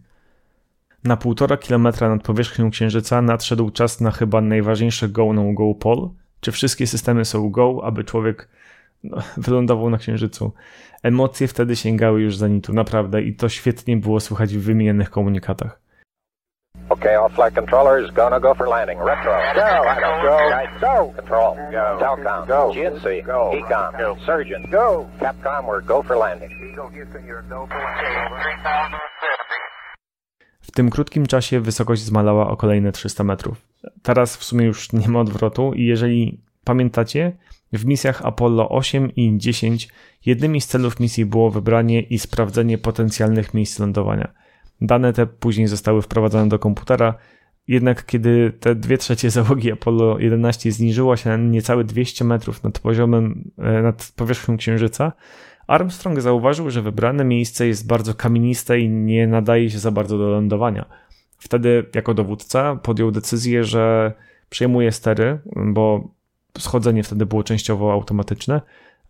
[1.03, 6.09] Na półtora kilometra nad powierzchnią Księżyca nadszedł czas na chyba najważniejsze go-no-go pole,
[6.39, 8.58] czy wszystkie systemy są go, aby człowiek no,
[9.37, 10.53] wylądował na Księżycu.
[11.03, 15.81] Emocje wtedy sięgały już zenitu, naprawdę, i to świetnie było słychać w wymienionych komunikatach.
[16.89, 18.99] Okay, all flight controllers, gonna go for landing.
[18.99, 19.31] Retro.
[19.55, 19.61] Go,
[20.01, 20.37] go, go,
[20.81, 21.13] go.
[21.15, 21.99] Control, go.
[21.99, 22.71] Telcom, go.
[22.73, 23.51] GNC, go.
[23.53, 24.15] Ecom, go.
[24.25, 25.05] Surgeon, go.
[25.19, 26.51] Capcom, we're go for landing.
[26.51, 28.99] Eagle Houston, you're go for landing.
[30.61, 33.57] W tym krótkim czasie wysokość zmalała o kolejne 300 metrów.
[34.03, 37.37] Teraz w sumie już nie ma odwrotu i jeżeli pamiętacie,
[37.73, 39.89] w misjach Apollo 8 i 10
[40.25, 44.33] jednymi z celów misji było wybranie i sprawdzenie potencjalnych miejsc lądowania.
[44.81, 47.13] Dane te później zostały wprowadzone do komputera,
[47.67, 52.79] jednak kiedy te dwie trzecie załogi Apollo 11 zniżyło się na niecałe 200 metrów nad
[52.79, 55.11] poziomem, e, nad powierzchnią Księżyca,
[55.69, 60.29] Armstrong zauważył, że wybrane miejsce jest bardzo kamieniste i nie nadaje się za bardzo do
[60.29, 60.85] lądowania.
[61.37, 64.13] Wtedy, jako dowódca, podjął decyzję, że
[64.49, 66.11] przejmuje stery, bo
[66.57, 68.61] schodzenie wtedy było częściowo automatyczne.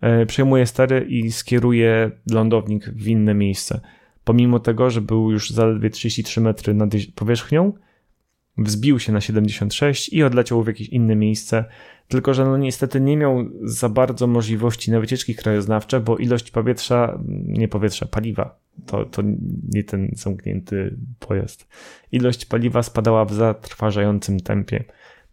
[0.01, 3.81] E, przejmuje stery i skieruje lądownik w inne miejsce.
[4.23, 7.73] Pomimo tego, że był już zaledwie 33 metry nad powierzchnią,
[8.57, 11.65] wzbił się na 76 i odleciał w jakieś inne miejsce,
[12.07, 17.19] tylko że no niestety nie miał za bardzo możliwości na wycieczki krajoznawcze, bo ilość powietrza,
[17.45, 19.21] nie powietrza, paliwa, to, to
[19.69, 21.67] nie ten zamknięty pojazd.
[22.11, 24.83] Ilość paliwa spadała w zatrważającym tempie.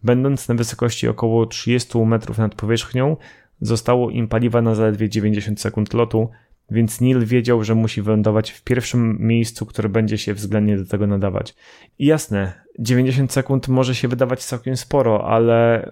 [0.07, 3.17] Będąc na wysokości około 30 metrów nad powierzchnią,
[3.61, 6.31] zostało im paliwa na zaledwie 90 sekund lotu,
[6.71, 11.07] więc Neil wiedział, że musi wylądować w pierwszym miejscu, które będzie się względnie do tego
[11.07, 11.55] nadawać.
[11.99, 15.91] I jasne, 90 sekund może się wydawać całkiem sporo, ale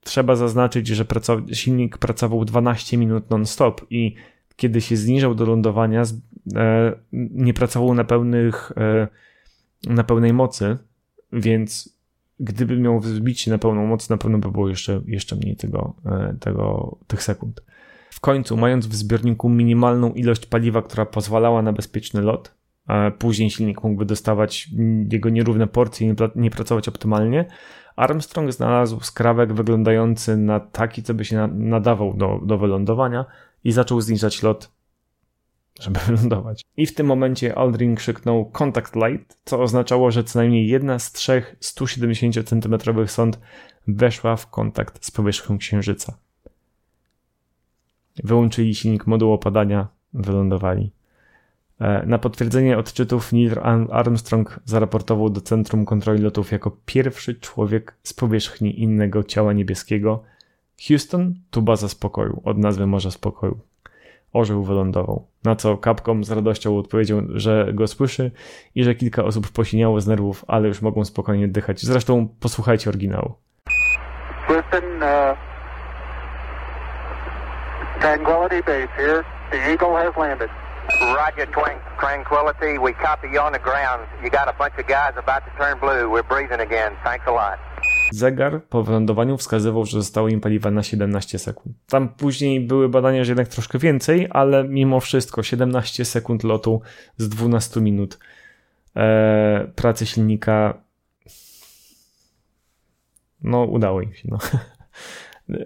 [0.00, 1.04] trzeba zaznaczyć, że
[1.52, 4.14] silnik pracował 12 minut non-stop i
[4.56, 6.02] kiedy się zniżał do lądowania,
[6.56, 9.08] e, nie pracował na, pełnych, e,
[9.86, 10.76] na pełnej mocy,
[11.32, 11.95] więc
[12.40, 15.94] gdyby miał wzbić się na pełną moc, na pewno by było jeszcze, jeszcze mniej tego,
[16.06, 17.62] e, tego, tych sekund.
[18.10, 22.54] W końcu, mając w zbiorniku minimalną ilość paliwa, która pozwalała na bezpieczny lot,
[22.86, 24.68] a później silnik mógłby dostawać
[25.12, 27.44] jego nierówne porcje i nie pracować optymalnie,
[27.96, 33.24] Armstrong znalazł skrawek wyglądający na taki, co by się nadawał do, do wylądowania
[33.64, 34.75] i zaczął zniżać lot,
[35.80, 36.64] żeby wylądować.
[36.76, 41.12] I w tym momencie Aldrin krzyknął Contact Light, co oznaczało, że co najmniej jedna z
[41.12, 43.40] trzech 170 cm sond
[43.88, 46.18] weszła w kontakt z powierzchnią Księżyca.
[48.24, 50.92] Wyłączyli silnik modułu opadania, wylądowali.
[51.80, 53.52] E, na potwierdzenie odczytów Neil
[53.90, 60.22] Armstrong zaraportował do Centrum Kontroli Lotów jako pierwszy człowiek z powierzchni innego ciała niebieskiego.
[60.88, 63.58] Houston tu baza spokoju, od nazwy Morza Spokoju.
[64.32, 65.26] Orzeł wylądował.
[65.44, 68.30] Na co Capcom z radością odpowiedział, że go słyszy
[68.74, 71.80] i że kilka osób posiniało z nerwów, ale już mogą spokojnie oddychać.
[71.80, 73.34] Zresztą posłuchajcie oryginału.
[74.46, 75.36] Houston, uh,
[78.00, 79.24] Tranquility Base here.
[79.50, 80.50] The Eagle has landed.
[81.00, 81.46] Roger,
[81.98, 82.78] Tranquility.
[82.78, 84.06] We copy you on the ground.
[84.22, 86.10] You got a bunch of guys about to turn blue.
[86.10, 86.92] We're breathing again.
[87.04, 87.58] Thanks a lot.
[88.10, 91.76] Zegar po wylądowaniu wskazywał, że zostało im paliwa na 17 sekund.
[91.86, 96.80] Tam później były badania, że jednak troszkę więcej, ale mimo wszystko 17 sekund lotu
[97.16, 98.18] z 12 minut
[98.96, 100.82] e, pracy silnika.
[103.42, 104.28] No, udało im się.
[104.30, 104.38] No.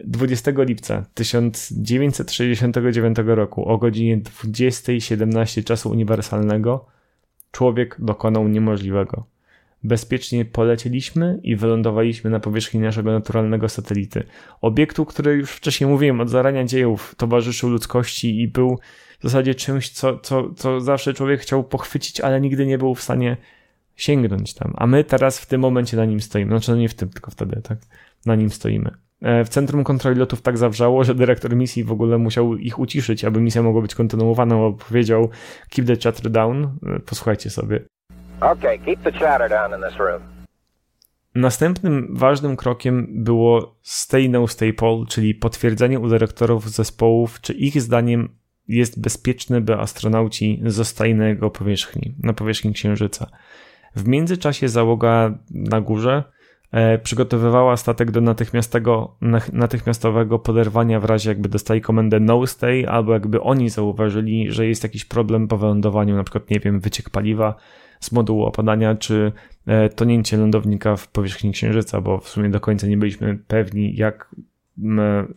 [0.05, 6.87] 20 lipca 1969 roku o godzinie 20.17 czasu uniwersalnego
[7.53, 9.25] człowiek dokonał niemożliwego.
[9.85, 14.25] Bezpiecznie polecieliśmy i wylądowaliśmy na powierzchni naszego naturalnego satelity.
[14.61, 18.79] Obiektu, który już wcześniej mówiłem, od zarania dziejów towarzyszył ludzkości i był
[19.21, 23.03] w zasadzie czymś, co, co, co zawsze człowiek chciał pochwycić, ale nigdy nie był w
[23.03, 23.37] stanie
[23.97, 24.75] sięgnąć tam.
[24.77, 26.51] A my teraz w tym momencie na nim stoimy.
[26.51, 27.79] Znaczy, no nie w tym, tylko wtedy, tak?
[28.27, 28.91] Na nim stoimy.
[29.23, 33.25] E, w centrum kontroli lotów tak zawrzało, że dyrektor misji w ogóle musiał ich uciszyć,
[33.25, 35.29] aby misja mogła być kontynuowana, bo powiedział
[35.71, 36.65] keep the chatter down.
[36.65, 37.81] E, posłuchajcie sobie.
[38.41, 40.23] Okay, keep the chatter down in this room.
[41.35, 47.83] Następnym ważnym krokiem było stay no stay poll, czyli potwierdzenie u dyrektorów zespołów, czy ich
[47.83, 48.29] zdaniem
[48.69, 53.27] jest bezpieczne, by astronauci zostali na jego powierzchni, na powierzchni Księżyca.
[53.97, 56.25] W międzyczasie załoga na górze
[56.73, 59.17] E, przygotowywała statek do natychmiastowego,
[59.53, 64.83] natychmiastowego poderwania w razie jakby dostali komendę no stay, albo jakby oni zauważyli, że jest
[64.83, 67.55] jakiś problem po wylądowaniu, na przykład, nie wiem, wyciek paliwa
[68.01, 69.33] z modułu opadania, czy
[69.67, 74.35] e, tonięcie lądownika w powierzchni Księżyca, bo w sumie do końca nie byliśmy pewni, jak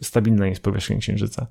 [0.02, 1.48] stabilna jest powierzchnia Księżyca.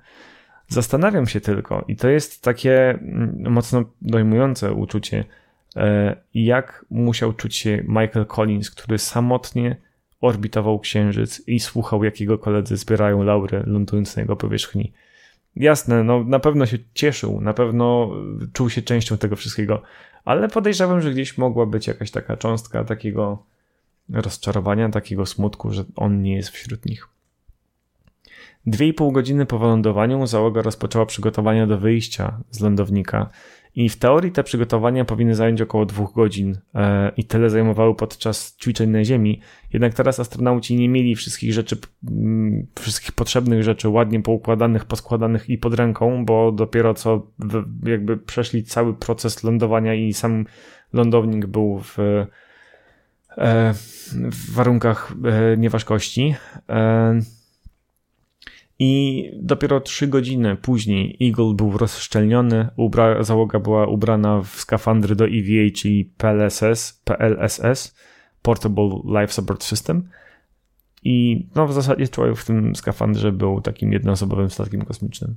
[0.68, 2.98] Zastanawiam się tylko, i to jest takie
[3.38, 5.24] mocno dojmujące uczucie,
[5.76, 9.76] E, jak musiał czuć się Michael Collins, który samotnie
[10.20, 14.92] orbitował Księżyc i słuchał, jak jego koledzy zbierają laury, lądując na jego powierzchni.
[15.56, 18.10] Jasne, no na pewno się cieszył, na pewno
[18.52, 19.82] czuł się częścią tego wszystkiego,
[20.24, 23.44] ale podejrzewam, że gdzieś mogła być jakaś taka cząstka takiego
[24.08, 27.08] rozczarowania, takiego smutku, że on nie jest wśród nich.
[28.66, 33.30] Dwie i pół godziny po wylądowaniu załoga rozpoczęła przygotowania do wyjścia z lądownika
[33.74, 38.56] i w teorii te przygotowania powinny zająć około dwóch godzin e, i tyle zajmowały podczas
[38.56, 39.40] ćwiczeń na Ziemi.
[39.72, 41.76] Jednak teraz astronauci nie mieli wszystkich rzeczy,
[42.10, 47.26] mm, wszystkich potrzebnych rzeczy ładnie poukładanych, poskładanych i pod ręką, bo dopiero co
[47.84, 50.44] jakby przeszli cały proces lądowania i sam
[50.92, 53.74] lądownik był w, e,
[54.14, 56.34] w warunkach e, nieważkości.
[58.84, 65.24] I dopiero trzy godziny później Eagle był rozszczelniony, ubra- załoga była ubrana w skafandry do
[65.24, 67.96] EVA, czyli PLSS, PLSS,
[68.42, 70.08] Portable Life Support System.
[71.04, 75.36] I no, w zasadzie człowiek w tym skafandrze był takim jednoosobowym statkiem kosmicznym.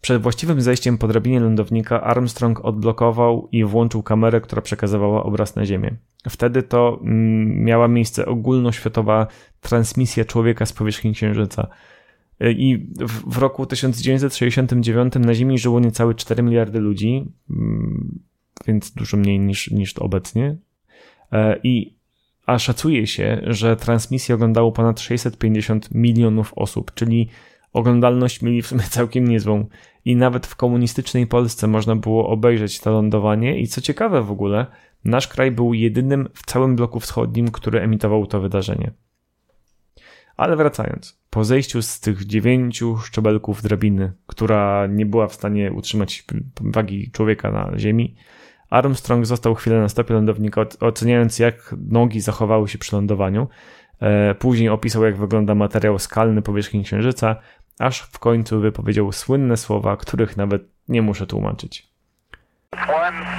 [0.00, 5.66] Przed właściwym zejściem po drabinie lądownika Armstrong odblokował i włączył kamerę, która przekazywała obraz na
[5.66, 5.96] Ziemię.
[6.28, 9.26] Wtedy to mm, miała miejsce ogólnoświatowa
[9.60, 11.68] transmisja człowieka z powierzchni Księżyca.
[12.40, 12.86] I
[13.26, 18.18] w, roku 1969 na Ziemi żyło niecałe 4 miliardy ludzi, mm,
[18.66, 20.56] więc dużo mniej niż, niż obecnie.
[21.32, 21.98] E, I
[22.46, 27.28] a szacuje się, że transmisję oglądało ponad 650 milionów osób, czyli
[27.72, 29.66] oglądalność mieli w sumie całkiem niezłą.
[30.04, 33.60] I nawet w komunistycznej Polsce można było obejrzeć to lądowanie.
[33.60, 34.66] I co ciekawe w ogóle,
[35.04, 38.92] nasz kraj był jedynym w całym bloku wschodnim, który emitował to wydarzenie.
[40.38, 46.24] Ale wracając, po zejściu z tych dziewięciu szczebelków drabiny, która nie była w stanie utrzymać
[46.60, 48.16] wagi człowieka na ziemi,
[48.70, 53.48] Armstrong został chwilę na stopie lądownika, oceniając jak nogi zachowały się przy lądowaniu.
[54.00, 57.36] E, później opisał, jak wygląda materiał skalny powierzchni Księżyca,
[57.78, 61.88] aż w końcu wypowiedział słynne słowa, których nawet nie muszę tłumaczyć.
[62.72, 63.38] One.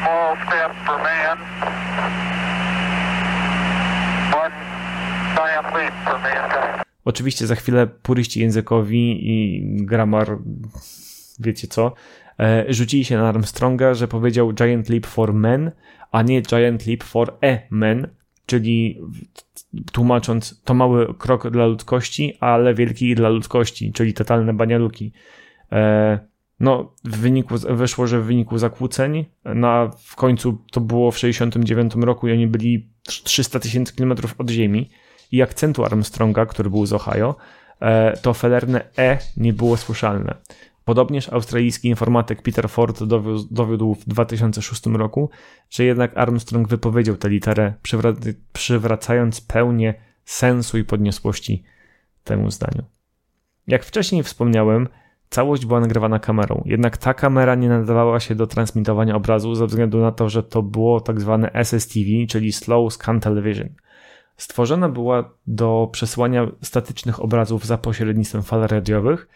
[7.09, 10.37] Oczywiście za chwilę puryści językowi i gramar
[11.39, 11.93] wiecie co,
[12.39, 15.71] e, rzucili się na Armstronga, że powiedział Giant Leap for Men,
[16.11, 18.07] a nie Giant Leap for a Men,
[18.45, 19.01] czyli
[19.91, 25.13] tłumacząc, to mały krok dla ludzkości, ale wielki dla ludzkości, czyli totalne banialuki.
[25.71, 26.19] E,
[26.59, 31.95] no, w wyniku, wyszło, że w wyniku zakłóceń, na, w końcu to było w 69
[31.95, 34.89] roku i oni byli 300 tysięcy kilometrów od Ziemi
[35.31, 37.35] i akcentu Armstronga, który był z Ohio,
[37.79, 40.35] e, to felerne E nie było słyszalne.
[40.85, 43.03] Podobnież australijski informatyk Peter Ford
[43.51, 45.29] dowiódł, w 2006 roku,
[45.69, 47.73] że jednak Armstrong wypowiedział tę literę,
[48.53, 49.93] przywracając pełnię
[50.25, 51.63] sensu i podniosłości
[52.23, 52.83] temu zdaniu.
[53.67, 54.87] Jak wcześniej wspomniałem,
[55.29, 59.99] całość była nagrywana kamerą, jednak ta kamera nie nadawała się do transmitowania obrazu ze względu
[59.99, 63.69] na to, że to było tak zwane SSTV, czyli Slow Scan Television.
[64.39, 69.27] Stworzona była do przesyłania statycznych obrazów za pośrednictwem fal radiowych,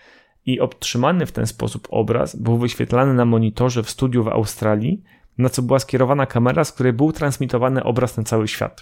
[0.45, 5.03] i otrzymany w ten sposób obraz był wyświetlany na monitorze w studiu w Australii,
[5.37, 8.81] na co była skierowana kamera, z której był transmitowany obraz na cały świat.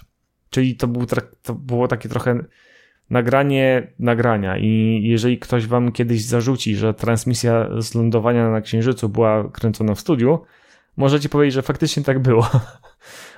[0.50, 1.06] Czyli to, był,
[1.42, 2.44] to było takie trochę
[3.10, 9.48] nagranie nagrania i jeżeli ktoś wam kiedyś zarzuci, że transmisja z lądowania na Księżycu była
[9.48, 10.38] kręcona w studiu,
[10.96, 12.50] możecie powiedzieć, że faktycznie tak było.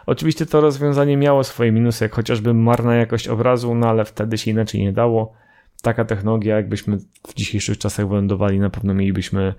[0.06, 4.50] Oczywiście to rozwiązanie miało swoje minusy, jak chociażby marna jakość obrazu, no ale wtedy się
[4.50, 5.32] inaczej nie dało
[5.82, 6.98] taka technologia, jakbyśmy
[7.28, 9.54] w dzisiejszych czasach wylądowali, na pewno mielibyśmy,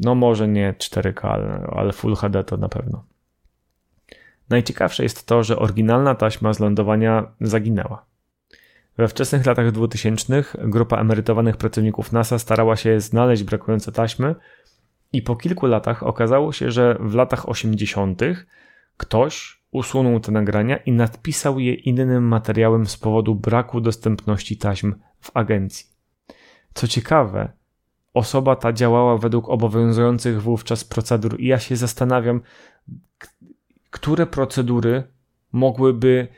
[0.00, 3.04] no może nie 4K, ale, ale Full HD to na pewno.
[4.48, 8.06] Najciekawsze jest to, że oryginalna taśma z lądowania zaginęła.
[8.98, 14.34] We wczesnych latach 2000 grupa emerytowanych pracowników NASA starała się znaleźć brakujące taśmy
[15.12, 18.22] i po kilku latach okazało się, że w latach 80.
[18.96, 25.30] ktoś usunął te nagrania i nadpisał je innym materiałem z powodu braku dostępności taśm w
[25.34, 25.86] agencji.
[26.74, 27.52] Co ciekawe,
[28.14, 32.40] osoba ta działała według obowiązujących wówczas procedur i ja się zastanawiam,
[33.90, 35.02] które procedury
[35.52, 36.28] mogłyby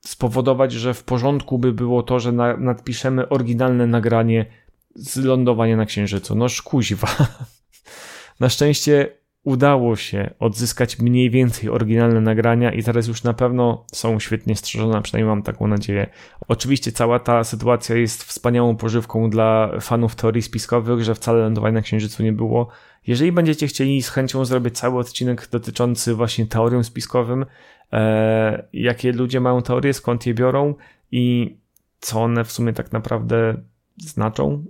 [0.00, 4.46] spowodować, że w porządku by było to, że na, nadpiszemy oryginalne nagranie
[4.94, 6.34] z lądowania na Księżycu.
[6.34, 7.08] No szkuźwa.
[8.40, 14.20] Na szczęście udało się odzyskać mniej więcej oryginalne nagrania i teraz już na pewno są
[14.20, 16.10] świetnie strzeżone, przynajmniej mam taką nadzieję.
[16.48, 21.82] Oczywiście cała ta sytuacja jest wspaniałą pożywką dla fanów teorii spiskowych, że wcale lądowania na
[21.82, 22.68] Księżycu nie było.
[23.06, 27.46] Jeżeli będziecie chcieli z chęcią zrobić cały odcinek dotyczący właśnie teorią spiskowym,
[27.92, 30.74] e, jakie ludzie mają teorie, skąd je biorą
[31.12, 31.56] i
[32.00, 33.54] co one w sumie tak naprawdę
[33.96, 34.64] znaczą,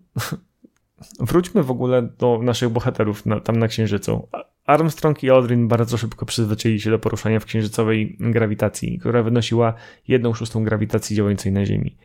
[1.21, 4.29] wróćmy w ogóle do naszych bohaterów na, tam na Księżycu.
[4.65, 9.75] Armstrong i Aldrin bardzo szybko przyzwyczaili się do poruszania w księżycowej grawitacji, która wynosiła
[10.09, 11.97] 1 szóstą grawitacji działającej na Ziemi.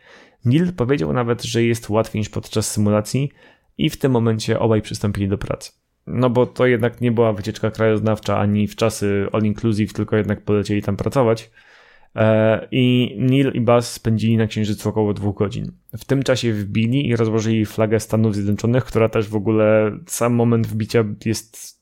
[0.45, 3.31] Neil powiedział nawet, że jest łatwiej niż podczas symulacji
[3.77, 5.71] i w tym momencie obaj przystąpili do pracy.
[6.07, 10.41] No bo to jednak nie była wycieczka krajoznawcza ani w czasy all inclusive, tylko jednak
[10.41, 11.51] polecieli tam pracować.
[12.15, 15.71] E, I Neil i Buzz spędzili na Księżycu około dwóch godzin.
[15.97, 20.67] W tym czasie wbili i rozłożyli flagę Stanów Zjednoczonych, która też w ogóle sam moment
[20.67, 21.76] wbicia jest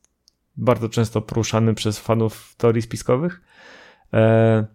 [0.58, 3.42] bardzo często poruszany przez fanów teorii spiskowych.
[4.14, 4.66] E,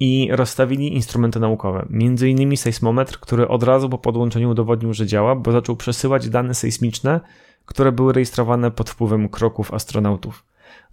[0.00, 5.36] I rozstawili instrumenty naukowe, między innymi sejsmometr, który od razu po podłączeniu udowodnił, że działa,
[5.36, 7.20] bo zaczął przesyłać dane sejsmiczne,
[7.64, 10.44] które były rejestrowane pod wpływem kroków astronautów.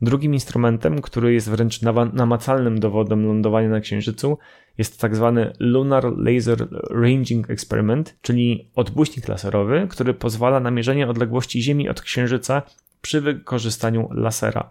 [0.01, 1.81] Drugim instrumentem, który jest wręcz
[2.13, 4.37] namacalnym dowodem lądowania na Księżycu,
[4.77, 11.61] jest tak zwany Lunar Laser Ranging Experiment, czyli odbłyśnik laserowy, który pozwala na mierzenie odległości
[11.61, 12.61] Ziemi od Księżyca
[13.01, 14.69] przy wykorzystaniu lasera.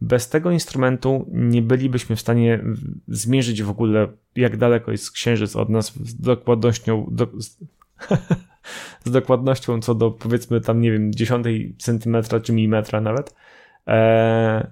[0.00, 2.64] Bez tego instrumentu nie bylibyśmy w stanie
[3.08, 7.58] zmierzyć w ogóle, jak daleko jest Księżyc od nas z dokładnością, do, z,
[9.04, 13.34] z dokładnością co do powiedzmy tam, nie wiem, dziesiątej centymetra czy milimetra nawet.
[13.86, 14.66] Eee,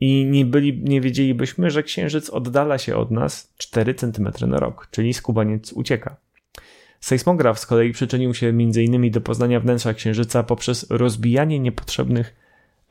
[0.00, 4.88] I nie, byli, nie wiedzielibyśmy, że Księżyc oddala się od nas 4 cm na rok,
[4.90, 6.16] czyli skubaniec ucieka.
[7.00, 9.10] Sejsmograf z kolei przyczynił się m.in.
[9.10, 12.41] do poznania wnętrza Księżyca poprzez rozbijanie niepotrzebnych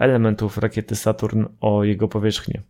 [0.02, 2.62] elementów rakiety Saturn o jego powierzchnię.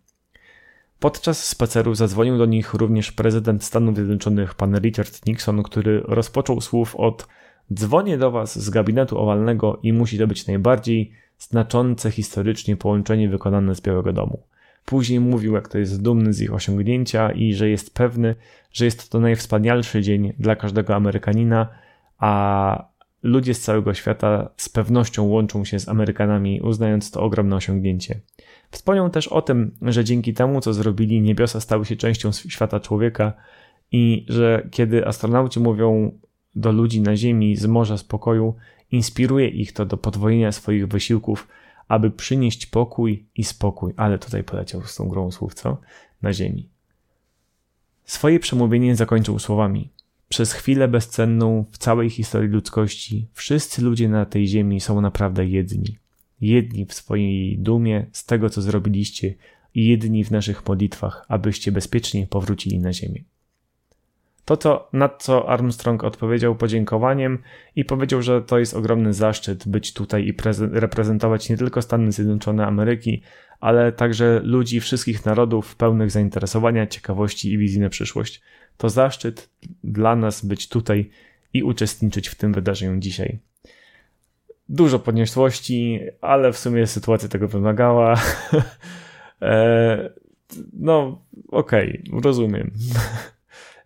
[1.00, 6.96] Podczas spaceru zadzwonił do nich również prezydent Stanów Zjednoczonych pan Richard Nixon, który rozpoczął słów
[6.96, 7.26] od
[7.74, 13.74] Dzwonię do was z gabinetu owalnego i musi to być najbardziej znaczące historycznie połączenie wykonane
[13.74, 14.42] z Białego Domu.
[14.84, 18.34] Później mówił, jak to jest dumny z ich osiągnięcia i że jest pewny,
[18.72, 21.68] że jest to najwspanialszy dzień dla każdego Amerykanina,
[22.18, 22.84] a
[23.22, 28.20] ludzie z całego świata z pewnością łączą się z Amerykanami, uznając to ogromne osiągnięcie.
[28.70, 33.32] Wspomniał też o tym, że dzięki temu, co zrobili, niebiosa stały się częścią świata człowieka
[33.92, 36.18] i że kiedy astronauci mówią
[36.54, 38.54] do ludzi na Ziemi z morza spokoju,
[38.92, 41.48] Inspiruje ich to do podwojenia swoich wysiłków,
[41.88, 45.80] aby przynieść pokój i spokój, ale tutaj poleciał z tą grą słów, co?
[46.22, 46.68] Na ziemi.
[48.04, 49.90] Swoje przemówienie zakończył słowami:
[50.32, 55.98] Przez chwilę bezcenną w całej historii ludzkości wszyscy ludzie na tej ziemi są naprawdę jedni.
[56.40, 59.34] Jedni w swojej dumie z tego, co zrobiliście,
[59.74, 63.24] i jedni w naszych modlitwach, abyście bezpiecznie powrócili na ziemię.
[64.44, 67.38] To, co, na co Armstrong odpowiedział podziękowaniem
[67.76, 70.34] i powiedział, że to jest ogromny zaszczyt być tutaj i
[70.72, 73.22] reprezentować nie tylko Stany Zjednoczone Ameryki,
[73.60, 78.42] ale także ludzi wszystkich narodów pełnych zainteresowania, ciekawości i wizji na przyszłość.
[78.76, 79.50] To zaszczyt
[79.84, 81.10] dla nas być tutaj
[81.54, 83.38] i uczestniczyć w tym wydarzeniu dzisiaj.
[84.68, 88.14] Dużo podniosłości, ale w sumie sytuacja tego wymagała.
[89.42, 90.10] E,
[90.72, 92.70] no, okej, rozumiem.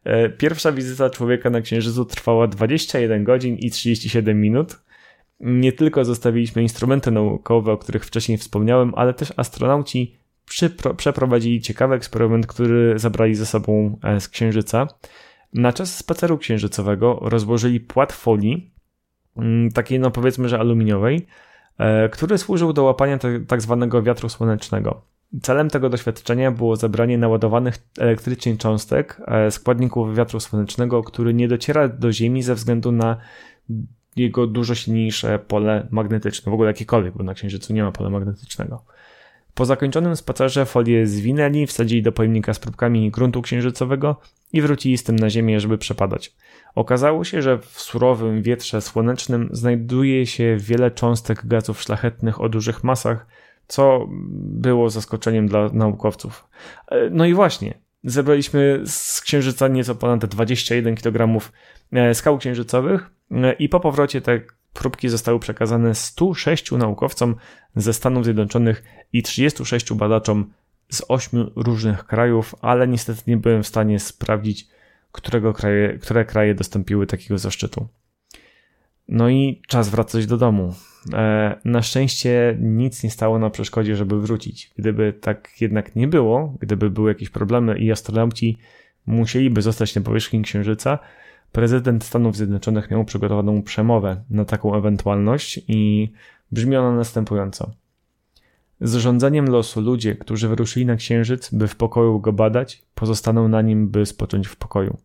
[0.05, 4.79] E, pierwsza wizyta człowieka na Księżycu trwała 21 godzin i 37 minut.
[5.41, 10.17] Nie tylko zostawiliśmy instrumenty naukowe, o których wcześniej wspomniałem, ale też astronauci
[10.97, 14.87] przeprowadzili ciekawy eksperyment, który zabrali ze sobą e, z Księżyca.
[15.55, 18.75] Na czas spaceru księżycowego rozłożyli płat folii,
[19.37, 21.27] mm, takiej no powiedzmy, że aluminiowej,
[22.13, 23.19] który służył do łapania
[23.49, 25.03] tak zwanego wiatru słonecznego.
[25.43, 31.89] Celem tego doświadczenia było zebranie naładowanych elektrycznie cząstek e, składników wiatru słonecznego, który nie dociera
[31.89, 33.17] do Ziemi ze względu na
[34.17, 36.51] jego dużo silniejsze pole magnetyczne.
[36.51, 38.85] W ogóle jakiekolwiek, bo na Księżycu nie ma pola magnetycznego.
[39.57, 44.21] Po zakończonym spacerze folię zwinęli, wsadzili do pojemnika z próbkami gruntu księżycowego
[44.53, 46.35] i wrócili z tym na Ziemię, żeby przepadać.
[46.75, 52.85] Okazało się, że w surowym wietrze słonecznym znajduje się wiele cząstek gazów szlachetnych o dużych
[52.85, 53.27] masach,
[53.67, 54.07] co
[54.39, 56.49] było zaskoczeniem dla naukowców.
[56.89, 61.41] E, no i właśnie, zebraliśmy z Księżyca nieco ponad 21 kg
[61.93, 64.41] e, skał księżycowych e, i po powrocie te
[64.77, 67.35] próbki zostały przekazane 106 naukowcom
[67.77, 70.53] ze Stanów Zjednoczonych i 36 badaczom
[70.89, 74.69] z 8 różnych krajów, ale niestety nie byłem w stanie sprawdzić,
[75.13, 77.89] którego kraje, które kraje dostąpiły takiego zaszczytu.
[79.09, 80.75] No i czas wracać do domu.
[81.13, 84.71] E, na szczęście nic nie stało na przeszkodzie, żeby wrócić.
[84.77, 88.59] Gdyby tak jednak nie było, gdyby były jakieś problemy i astronauci
[89.07, 90.99] musieliby zostać na powierzchni Księżyca,
[91.57, 96.13] prezydent Stanów Zjednoczonych miał przygotowaną przemowę na taką ewentualność i
[96.53, 97.71] brzmi ona następująco.
[98.81, 103.63] Z rządzeniem losu ludzie, którzy wyruszyli na Księżyc, by w pokoju go badać, pozostaną na
[103.63, 104.99] nim, by spocząć w pokoju.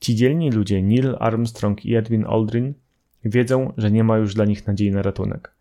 [0.00, 2.74] Ci dzielni ludzie Neil Armstrong i Edwin Aldrin
[3.24, 5.52] Wiedzą, że nie ma już dla nich nadziei na ratunek,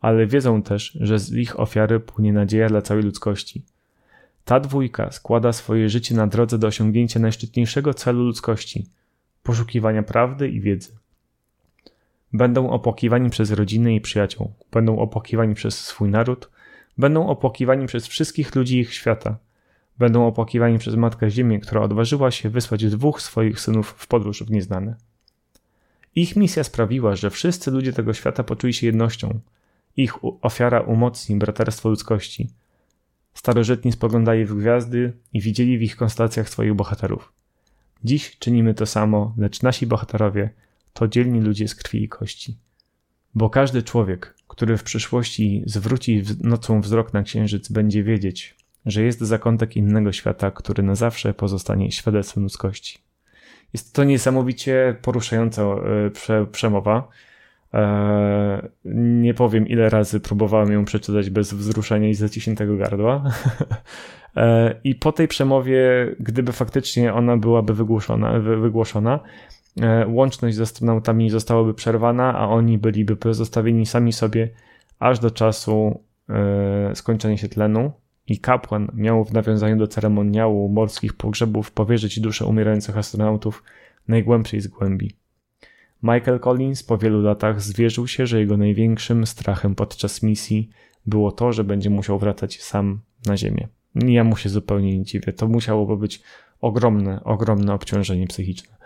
[0.00, 3.64] ale wiedzą też, że z ich ofiary płynie nadzieja dla całej ludzkości.
[4.44, 8.86] Ta dwójka składa swoje życie na drodze do osiągnięcia najszczytniejszego celu ludzkości
[9.50, 10.92] poszukiwania prawdy i wiedzy.
[12.32, 16.50] Będą opłakiwani przez rodziny i przyjaciół, będą opłakiwani przez swój naród,
[16.98, 19.38] będą opłakiwani przez wszystkich ludzi ich świata,
[19.98, 24.50] będą opłakiwani przez Matkę Ziemię, która odważyła się wysłać dwóch swoich synów w podróż w
[24.50, 24.96] nieznane.
[26.14, 29.40] Ich misja sprawiła, że wszyscy ludzie tego świata poczuli się jednością.
[29.96, 32.50] Ich ofiara umocni braterstwo ludzkości.
[33.34, 37.39] Starożytni spoglądali w gwiazdy i widzieli w ich konstacjach swoich bohaterów.
[38.04, 40.50] Dziś czynimy to samo, lecz nasi bohaterowie
[40.92, 42.56] to dzielni ludzie z krwi i kości.
[43.34, 49.20] Bo każdy człowiek, który w przyszłości zwróci nocą wzrok na księżyc, będzie wiedzieć, że jest
[49.20, 52.98] zakątek innego świata, który na zawsze pozostanie świadectwem ludzkości.
[53.72, 57.08] Jest to niesamowicie poruszająca e, prze, przemowa.
[57.74, 63.22] E, nie powiem, ile razy próbowałem ją przeczytać bez wzruszenia i zaciśniętego gardła.
[64.36, 65.80] E, I po tej przemowie,
[66.20, 69.20] gdyby faktycznie ona byłaby wygłoszona, wygłoszona,
[70.06, 74.48] łączność z astronautami zostałaby przerwana, a oni byliby pozostawieni sami sobie
[74.98, 76.04] aż do czasu
[76.94, 77.92] skończenia się tlenu
[78.26, 83.62] i kapłan miał w nawiązaniu do ceremoniału morskich pogrzebów powierzyć duszę umierających astronautów
[84.08, 85.16] najgłębszej z głębi.
[86.02, 90.70] Michael Collins po wielu latach zwierzył się, że jego największym strachem podczas misji
[91.06, 93.68] było to, że będzie musiał wracać sam na Ziemię.
[93.94, 95.32] Ja mu się zupełnie nie dziwię.
[95.32, 96.22] To musiałoby być
[96.60, 98.76] ogromne, ogromne obciążenie psychiczne.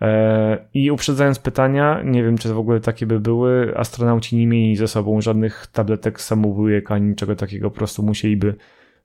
[0.00, 4.76] Eee, I uprzedzając pytania, nie wiem czy w ogóle takie by były, astronauci nie mieli
[4.76, 8.54] ze sobą żadnych tabletek samobójek ani niczego takiego, po prostu musieliby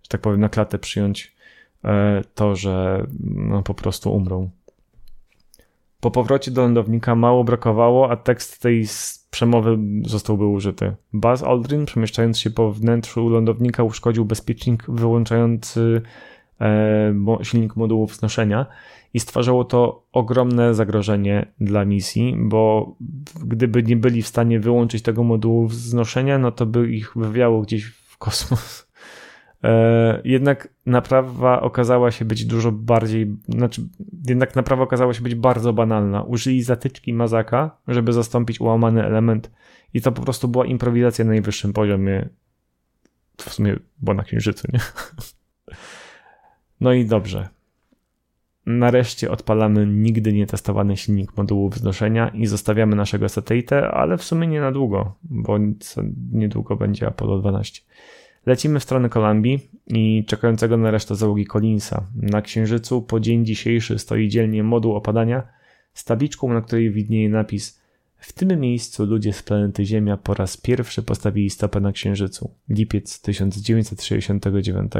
[0.03, 1.35] że tak powiem, na klatę przyjąć
[1.83, 4.49] e, to, że no, po prostu umrą.
[6.03, 8.85] Po powrocie do lądownika mało brakowało, a tekst tej
[9.31, 10.95] przemowy zostałby użyty.
[11.13, 16.01] Buzz Aldrin, przemieszczając się po wnętrzu lądownika, uszkodził bezpiecznik wyłączający
[16.61, 18.65] e, silnik modułu wznoszenia
[19.13, 22.95] i stwarzało to ogromne zagrożenie dla misji, bo
[23.45, 27.85] gdyby nie byli w stanie wyłączyć tego modułu wznoszenia, no to by ich wywiało gdzieś
[27.85, 28.92] w kosmos.
[29.63, 33.81] E, jednak naprawa okazała się być dużo bardziej, znaczy,
[34.27, 36.21] jednak naprawa okazała się być bardzo banalna.
[36.21, 39.51] Użyli zatyczki Mazaka, żeby zastąpić ułamany element
[39.93, 42.29] i to po prostu była improwizacja na najwyższym poziomie.
[43.37, 44.79] W sumie była na księżycu, nie?
[46.81, 47.49] No i dobrze.
[48.65, 54.47] Nareszcie odpalamy nigdy nie testowany silnik modułu wznoszenia i zostawiamy naszego satelitę, ale w sumie
[54.47, 55.57] nie na długo, bo
[56.31, 57.81] niedługo będzie Apollo 12.
[58.45, 62.05] Lecimy w stronę Kolumbii i czekającego na resztę załogi Collinsa.
[62.15, 65.43] Na księżycu po dzień dzisiejszy stoi dzielnie moduł opadania
[65.93, 67.83] z tabliczką, na której widnieje napis
[68.17, 72.51] w tym miejscu ludzie z planety Ziemia po raz pierwszy postawili stopę na księżycu.
[72.69, 74.91] Lipiec 1969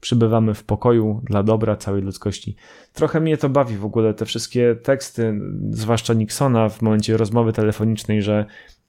[0.00, 2.56] przybywamy w pokoju dla dobra całej ludzkości.
[2.92, 8.22] Trochę mnie to bawi w ogóle, te wszystkie teksty, zwłaszcza Nixona w momencie rozmowy telefonicznej,
[8.22, 8.46] że,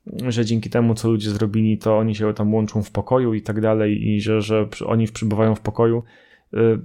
[0.08, 3.62] że dzięki temu, co ludzie zrobili, to oni się tam łączą w pokoju i tak
[3.62, 6.04] dalej, i że, że oni przybywają w pokoju.
[6.54, 6.80] Y,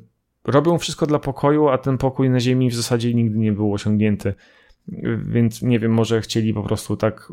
[0.44, 4.34] robią wszystko dla pokoju, a ten pokój na Ziemi w zasadzie nigdy nie był osiągnięty.
[5.26, 7.32] Więc nie wiem, może chcieli po prostu tak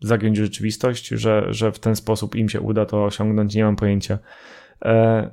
[0.00, 4.18] zagiąć rzeczywistość, że, że w ten sposób im się uda to osiągnąć, nie mam pojęcia.
[4.84, 5.30] E,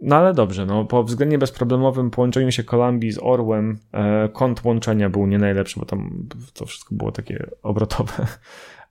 [0.00, 5.10] no ale dobrze, no, po względnie bezproblemowym połączeniu się Kolumbii z Orłem e, kąt łączenia
[5.10, 8.26] był nie najlepszy, bo tam to wszystko było takie obrotowe.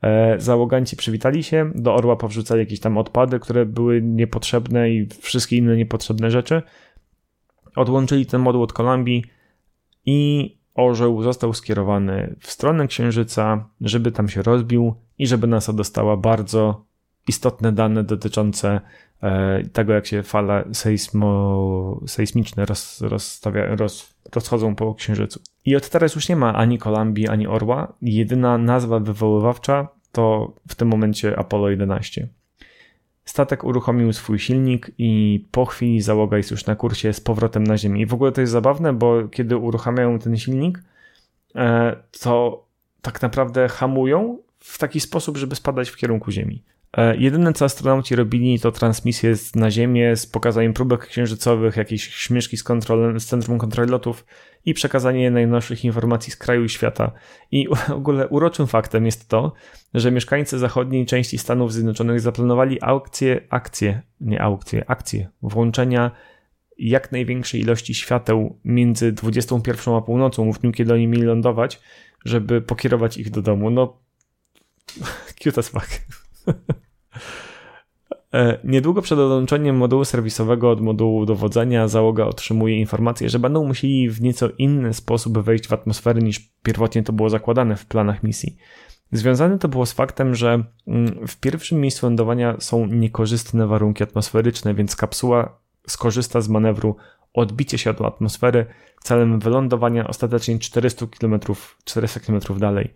[0.03, 5.57] E, załoganci przywitali się, do Orła powrzucali jakieś tam odpady, które były niepotrzebne i wszystkie
[5.57, 6.61] inne niepotrzebne rzeczy.
[7.75, 9.25] Odłączyli ten moduł od Kolumbii
[10.05, 16.17] i orzeł został skierowany w stronę Księżyca, żeby tam się rozbił i żeby NASA dostała
[16.17, 16.85] bardzo
[17.27, 18.81] istotne dane dotyczące
[19.21, 25.39] e, tego, jak się fale sejsmo, sejsmiczne roz, rozstawia, roz, rozchodzą po Księżycu.
[25.65, 27.93] I od teraz już nie ma ani Kolumbii, ani Orła.
[28.01, 32.27] Jedyna nazwa wywoływawcza to w tym momencie Apollo 11.
[33.25, 37.77] Statek uruchomił swój silnik i po chwili załoga jest już na kursie z powrotem na
[37.77, 38.01] Ziemię.
[38.01, 40.83] I w ogóle to jest zabawne, bo kiedy uruchamiają ten silnik,
[41.55, 42.65] e, to
[43.01, 46.63] tak naprawdę hamują w taki sposób, żeby spadać w kierunku Ziemi.
[46.97, 52.57] E, jedyne co astronauci robili to transmisje na Ziemię z pokazaniem próbek księżycowych, jakieś śmieszki
[52.57, 52.63] z,
[53.17, 54.25] z Centrum Kontroli Lotów
[54.65, 57.11] i przekazanie najnowszych informacji z kraju i świata.
[57.51, 59.53] I w ogóle uroczym faktem jest to,
[59.93, 66.11] że mieszkańcy zachodniej części Stanów Zjednoczonych zaplanowali aukcję, akcje, nie aukcje, akcje włączenia
[66.77, 71.81] jak największej ilości świateł między 21 a północą w dniu, kiedy oni mieli lądować,
[72.25, 73.69] żeby pokierować ich do domu.
[73.69, 73.97] No,
[75.43, 76.20] cute as fuck.
[78.33, 84.09] E, niedługo przed odłączeniem modułu serwisowego od modułu dowodzenia załoga otrzymuje informację, że będą musieli
[84.09, 88.57] w nieco inny sposób wejść w atmosferę niż pierwotnie to było zakładane w planach misji.
[89.11, 94.73] Związane to było z faktem, że mm, w pierwszym miejscu lądowania są niekorzystne warunki atmosferyczne,
[94.73, 96.95] więc kapsuła skorzysta z manewru
[97.33, 98.65] odbicie się od atmosfery
[99.03, 101.39] celem wylądowania ostatecznie 400 km,
[101.83, 102.93] 400 km dalej.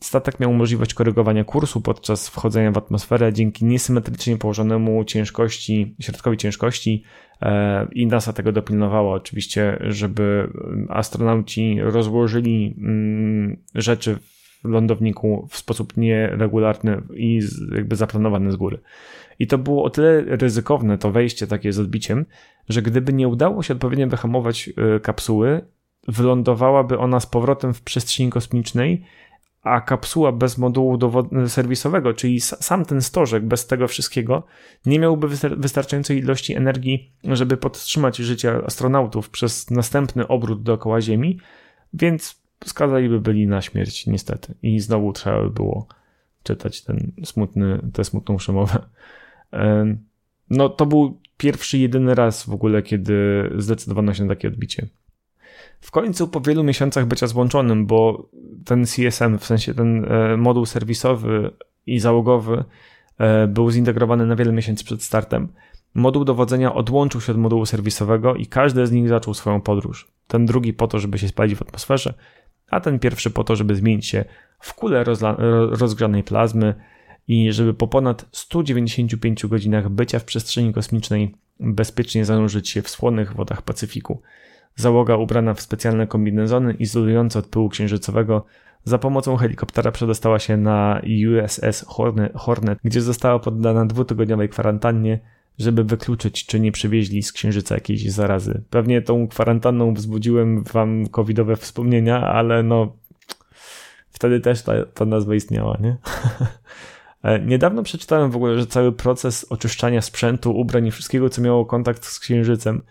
[0.00, 7.02] Statek miał możliwość korygowania kursu podczas wchodzenia w atmosferę dzięki niesymetrycznie położonemu ciężkości, środkowi ciężkości
[7.42, 10.50] e, i NASA tego dopilnowała oczywiście, żeby
[10.88, 14.18] astronauci rozłożyli mm, rzeczy
[14.64, 17.40] w lądowniku w sposób nieregularny i
[17.74, 18.78] jakby zaplanowany z góry.
[19.38, 22.26] I to było o tyle ryzykowne, to wejście takie z odbiciem,
[22.68, 25.60] że gdyby nie udało się odpowiednio wyhamować e, kapsuły,
[26.08, 29.04] wylądowałaby ona z powrotem w przestrzeni kosmicznej
[29.62, 30.98] a kapsuła bez modułu
[31.46, 34.42] serwisowego, czyli sam ten stożek bez tego wszystkiego,
[34.86, 41.40] nie miałby wystarczającej ilości energii, żeby podtrzymać życie astronautów przez następny obrót dookoła Ziemi,
[41.94, 44.54] więc skazaliby byli na śmierć, niestety.
[44.62, 45.86] I znowu trzeba by było
[46.42, 48.78] czytać ten smutny, tę smutną przemowę.
[50.50, 53.14] No, to był pierwszy, jedyny raz w ogóle, kiedy
[53.56, 54.86] zdecydowano się na takie odbicie.
[55.80, 58.28] W końcu po wielu miesiącach bycia złączonym, bo
[58.64, 61.50] ten CSM, w sensie ten e, moduł serwisowy
[61.86, 62.64] i załogowy
[63.18, 65.48] e, był zintegrowany na wiele miesięcy przed startem.
[65.94, 70.08] Moduł dowodzenia odłączył się od modułu serwisowego i każdy z nich zaczął swoją podróż.
[70.28, 72.14] Ten drugi po to, żeby się spalić w atmosferze,
[72.70, 74.24] a ten pierwszy po to, żeby zmienić się
[74.60, 75.04] w kulę
[75.70, 76.74] rozgrzanej plazmy
[77.28, 83.34] i żeby po ponad 195 godzinach bycia w przestrzeni kosmicznej bezpiecznie zanurzyć się w słonych
[83.34, 84.22] wodach Pacyfiku.
[84.78, 88.44] Załoga ubrana w specjalne kombinezony izolujące od pyłu księżycowego
[88.84, 91.84] za pomocą helikoptera przedostała się na USS
[92.34, 95.20] Hornet, gdzie została poddana dwutygodniowej kwarantannie,
[95.58, 98.62] żeby wykluczyć, czy nie przywieźli z księżyca jakiejś zarazy.
[98.70, 102.96] Pewnie tą kwarantanną wzbudziłem wam covidowe wspomnienia, ale no
[104.10, 105.96] wtedy też ta, ta nazwa istniała, nie?
[107.22, 111.66] E, niedawno przeczytałem w ogóle, że cały proces oczyszczania sprzętu, ubrań i wszystkiego, co miało
[111.66, 112.82] kontakt z księżycem,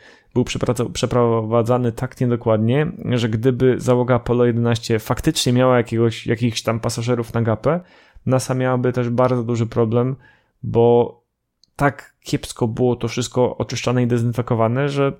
[0.43, 7.33] był przeprowadzany tak niedokładnie, że gdyby załoga Apollo 11 faktycznie miała jakiegoś, jakichś tam pasażerów
[7.33, 7.79] na gapę,
[8.25, 10.15] NASA miałaby też bardzo duży problem,
[10.63, 11.17] bo
[11.75, 15.13] tak kiepsko było to wszystko oczyszczane i dezynfekowane, że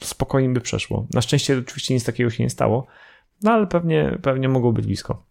[0.00, 1.06] spokojnie by przeszło.
[1.14, 2.86] Na szczęście oczywiście nic takiego się nie stało,
[3.42, 5.22] no ale pewnie, pewnie mogło być blisko.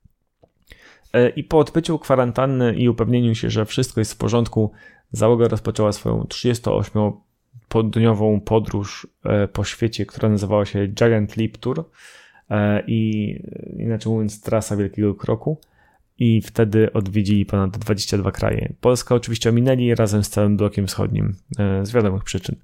[1.13, 4.71] E, I po odbyciu kwarantanny i upewnieniu się, że wszystko jest w porządku,
[5.11, 6.25] załoga rozpoczęła swoją
[7.69, 11.85] 38-dniową podróż e, po świecie, która nazywała się Giant Leap Tour
[12.49, 13.33] e, i
[13.77, 15.57] inaczej mówiąc trasa Wielkiego Kroku
[16.19, 18.73] i wtedy odwiedzili ponad 22 kraje.
[18.81, 21.35] Polska oczywiście ominęli razem z całym blokiem wschodnim
[21.83, 22.55] z wiadomych przyczyn.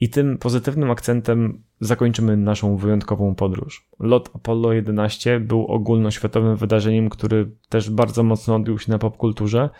[0.00, 3.86] I tym pozytywnym akcentem zakończymy naszą wyjątkową podróż.
[4.00, 9.70] Lot Apollo 11 był ogólnoświatowym wydarzeniem, który też bardzo mocno odbił się na popkulturze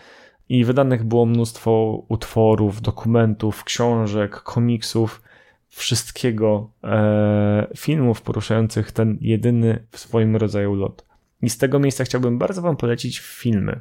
[0.49, 5.21] i wydanych było mnóstwo utworów, dokumentów, książek, komiksów,
[5.69, 11.05] wszystkiego, e, filmów poruszających ten jedyny w swoim rodzaju lot.
[11.41, 13.79] I z tego miejsca chciałbym bardzo Wam polecić filmy.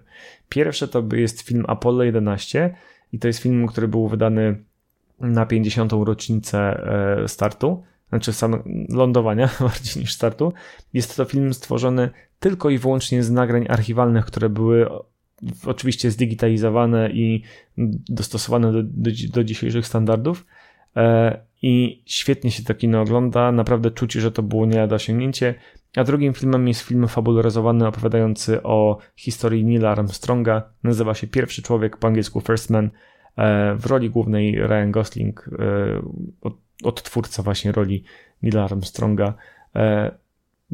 [0.49, 2.75] Pierwsze to jest film Apollo 11
[3.13, 4.65] i to jest film, który był wydany
[5.21, 5.93] na 50.
[5.93, 6.59] rocznicę
[7.25, 10.53] e, startu, znaczy sam lądowania bardziej niż startu.
[10.93, 14.87] Jest to film stworzony tylko i wyłącznie z nagrań archiwalnych, które były
[15.67, 17.43] oczywiście zdigitalizowane i
[18.09, 20.47] dostosowane do, do, do dzisiejszych standardów.
[20.97, 25.55] E, I świetnie się to kino ogląda, naprawdę czuć, że to było nie do osiągnięcie.
[25.97, 30.63] A drugim filmem jest film fabularyzowany opowiadający o historii Neila Armstronga.
[30.83, 32.91] Nazywa się Pierwszy Człowiek, po angielsku First Man.
[33.37, 36.49] E, w roli głównej Ryan Gosling, e,
[36.85, 38.05] odtwórca właśnie roli
[38.43, 39.35] Nila Armstronga.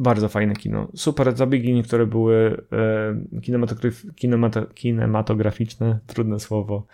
[0.01, 0.87] E, bardzo fajne kino.
[0.95, 2.63] Super zabiegi, niektóre były
[4.75, 6.85] kinematograficzne, trudne słowo.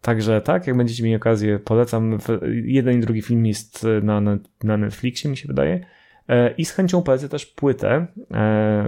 [0.00, 2.18] Także tak, jak będziecie mieli okazję, polecam.
[2.64, 5.86] Jeden i drugi film jest na, na, na Netflixie, mi się wydaje.
[6.58, 8.06] I z chęcią polecę też płytę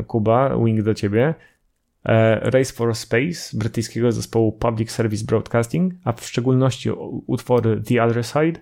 [0.07, 1.35] Kuba, Wing do ciebie.
[2.05, 6.91] E, Race for Space brytyjskiego zespołu Public Service Broadcasting, a w szczególności
[7.27, 8.61] utwory The Other Side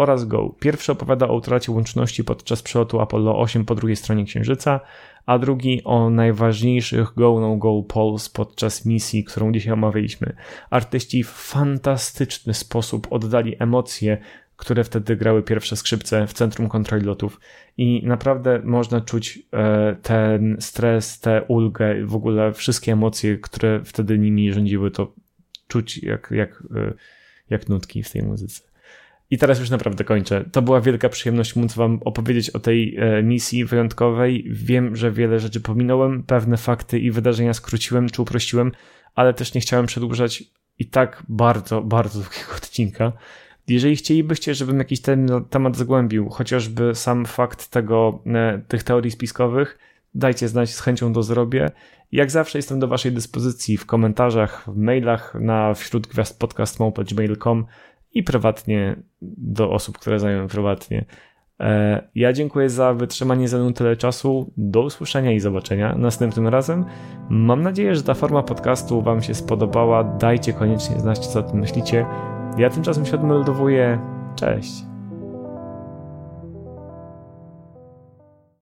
[0.00, 0.54] oraz Go.
[0.60, 4.80] Pierwszy opowiada o utracie łączności podczas przelotu Apollo 8 po drugiej stronie Księżyca,
[5.26, 10.36] a drugi o najważniejszych go-no-go polls podczas misji, którą dzisiaj omawialiśmy.
[10.70, 14.18] Artyści w fantastyczny sposób oddali emocje
[14.60, 17.40] które wtedy grały pierwsze skrzypce w centrum kontroli lotów
[17.76, 24.18] i naprawdę można czuć e, ten stres, tę ulgę, w ogóle wszystkie emocje, które wtedy
[24.18, 25.12] nimi rządziły, to
[25.68, 26.94] czuć jak, jak, e,
[27.50, 28.69] jak nutki w tej muzyce.
[29.30, 30.44] I teraz już naprawdę kończę.
[30.52, 34.44] To była wielka przyjemność móc Wam opowiedzieć o tej e, misji wyjątkowej.
[34.50, 38.72] Wiem, że wiele rzeczy pominąłem, pewne fakty i wydarzenia skróciłem czy uprościłem,
[39.14, 40.44] ale też nie chciałem przedłużać
[40.78, 43.12] i tak bardzo, bardzo długiego odcinka.
[43.68, 49.78] Jeżeli chcielibyście, żebym jakiś ten temat zgłębił, chociażby sam fakt tego, e, tych teorii spiskowych,
[50.14, 51.70] dajcie znać, z chęcią to zrobię.
[52.12, 57.66] Jak zawsze jestem do Waszej dyspozycji w komentarzach, w mailach na wśród gwiazd podcast.gmail.com
[58.12, 58.96] i prywatnie
[59.38, 61.04] do osób, które znają prywatnie.
[61.60, 64.52] E, ja dziękuję za wytrzymanie ze mną tyle czasu.
[64.56, 66.84] Do usłyszenia i zobaczenia następnym razem.
[67.30, 70.04] Mam nadzieję, że ta forma podcastu Wam się spodobała.
[70.04, 72.06] Dajcie koniecznie znać, co o tym myślicie.
[72.58, 73.98] Ja tymczasem się odmeldowuję.
[74.36, 74.89] Cześć.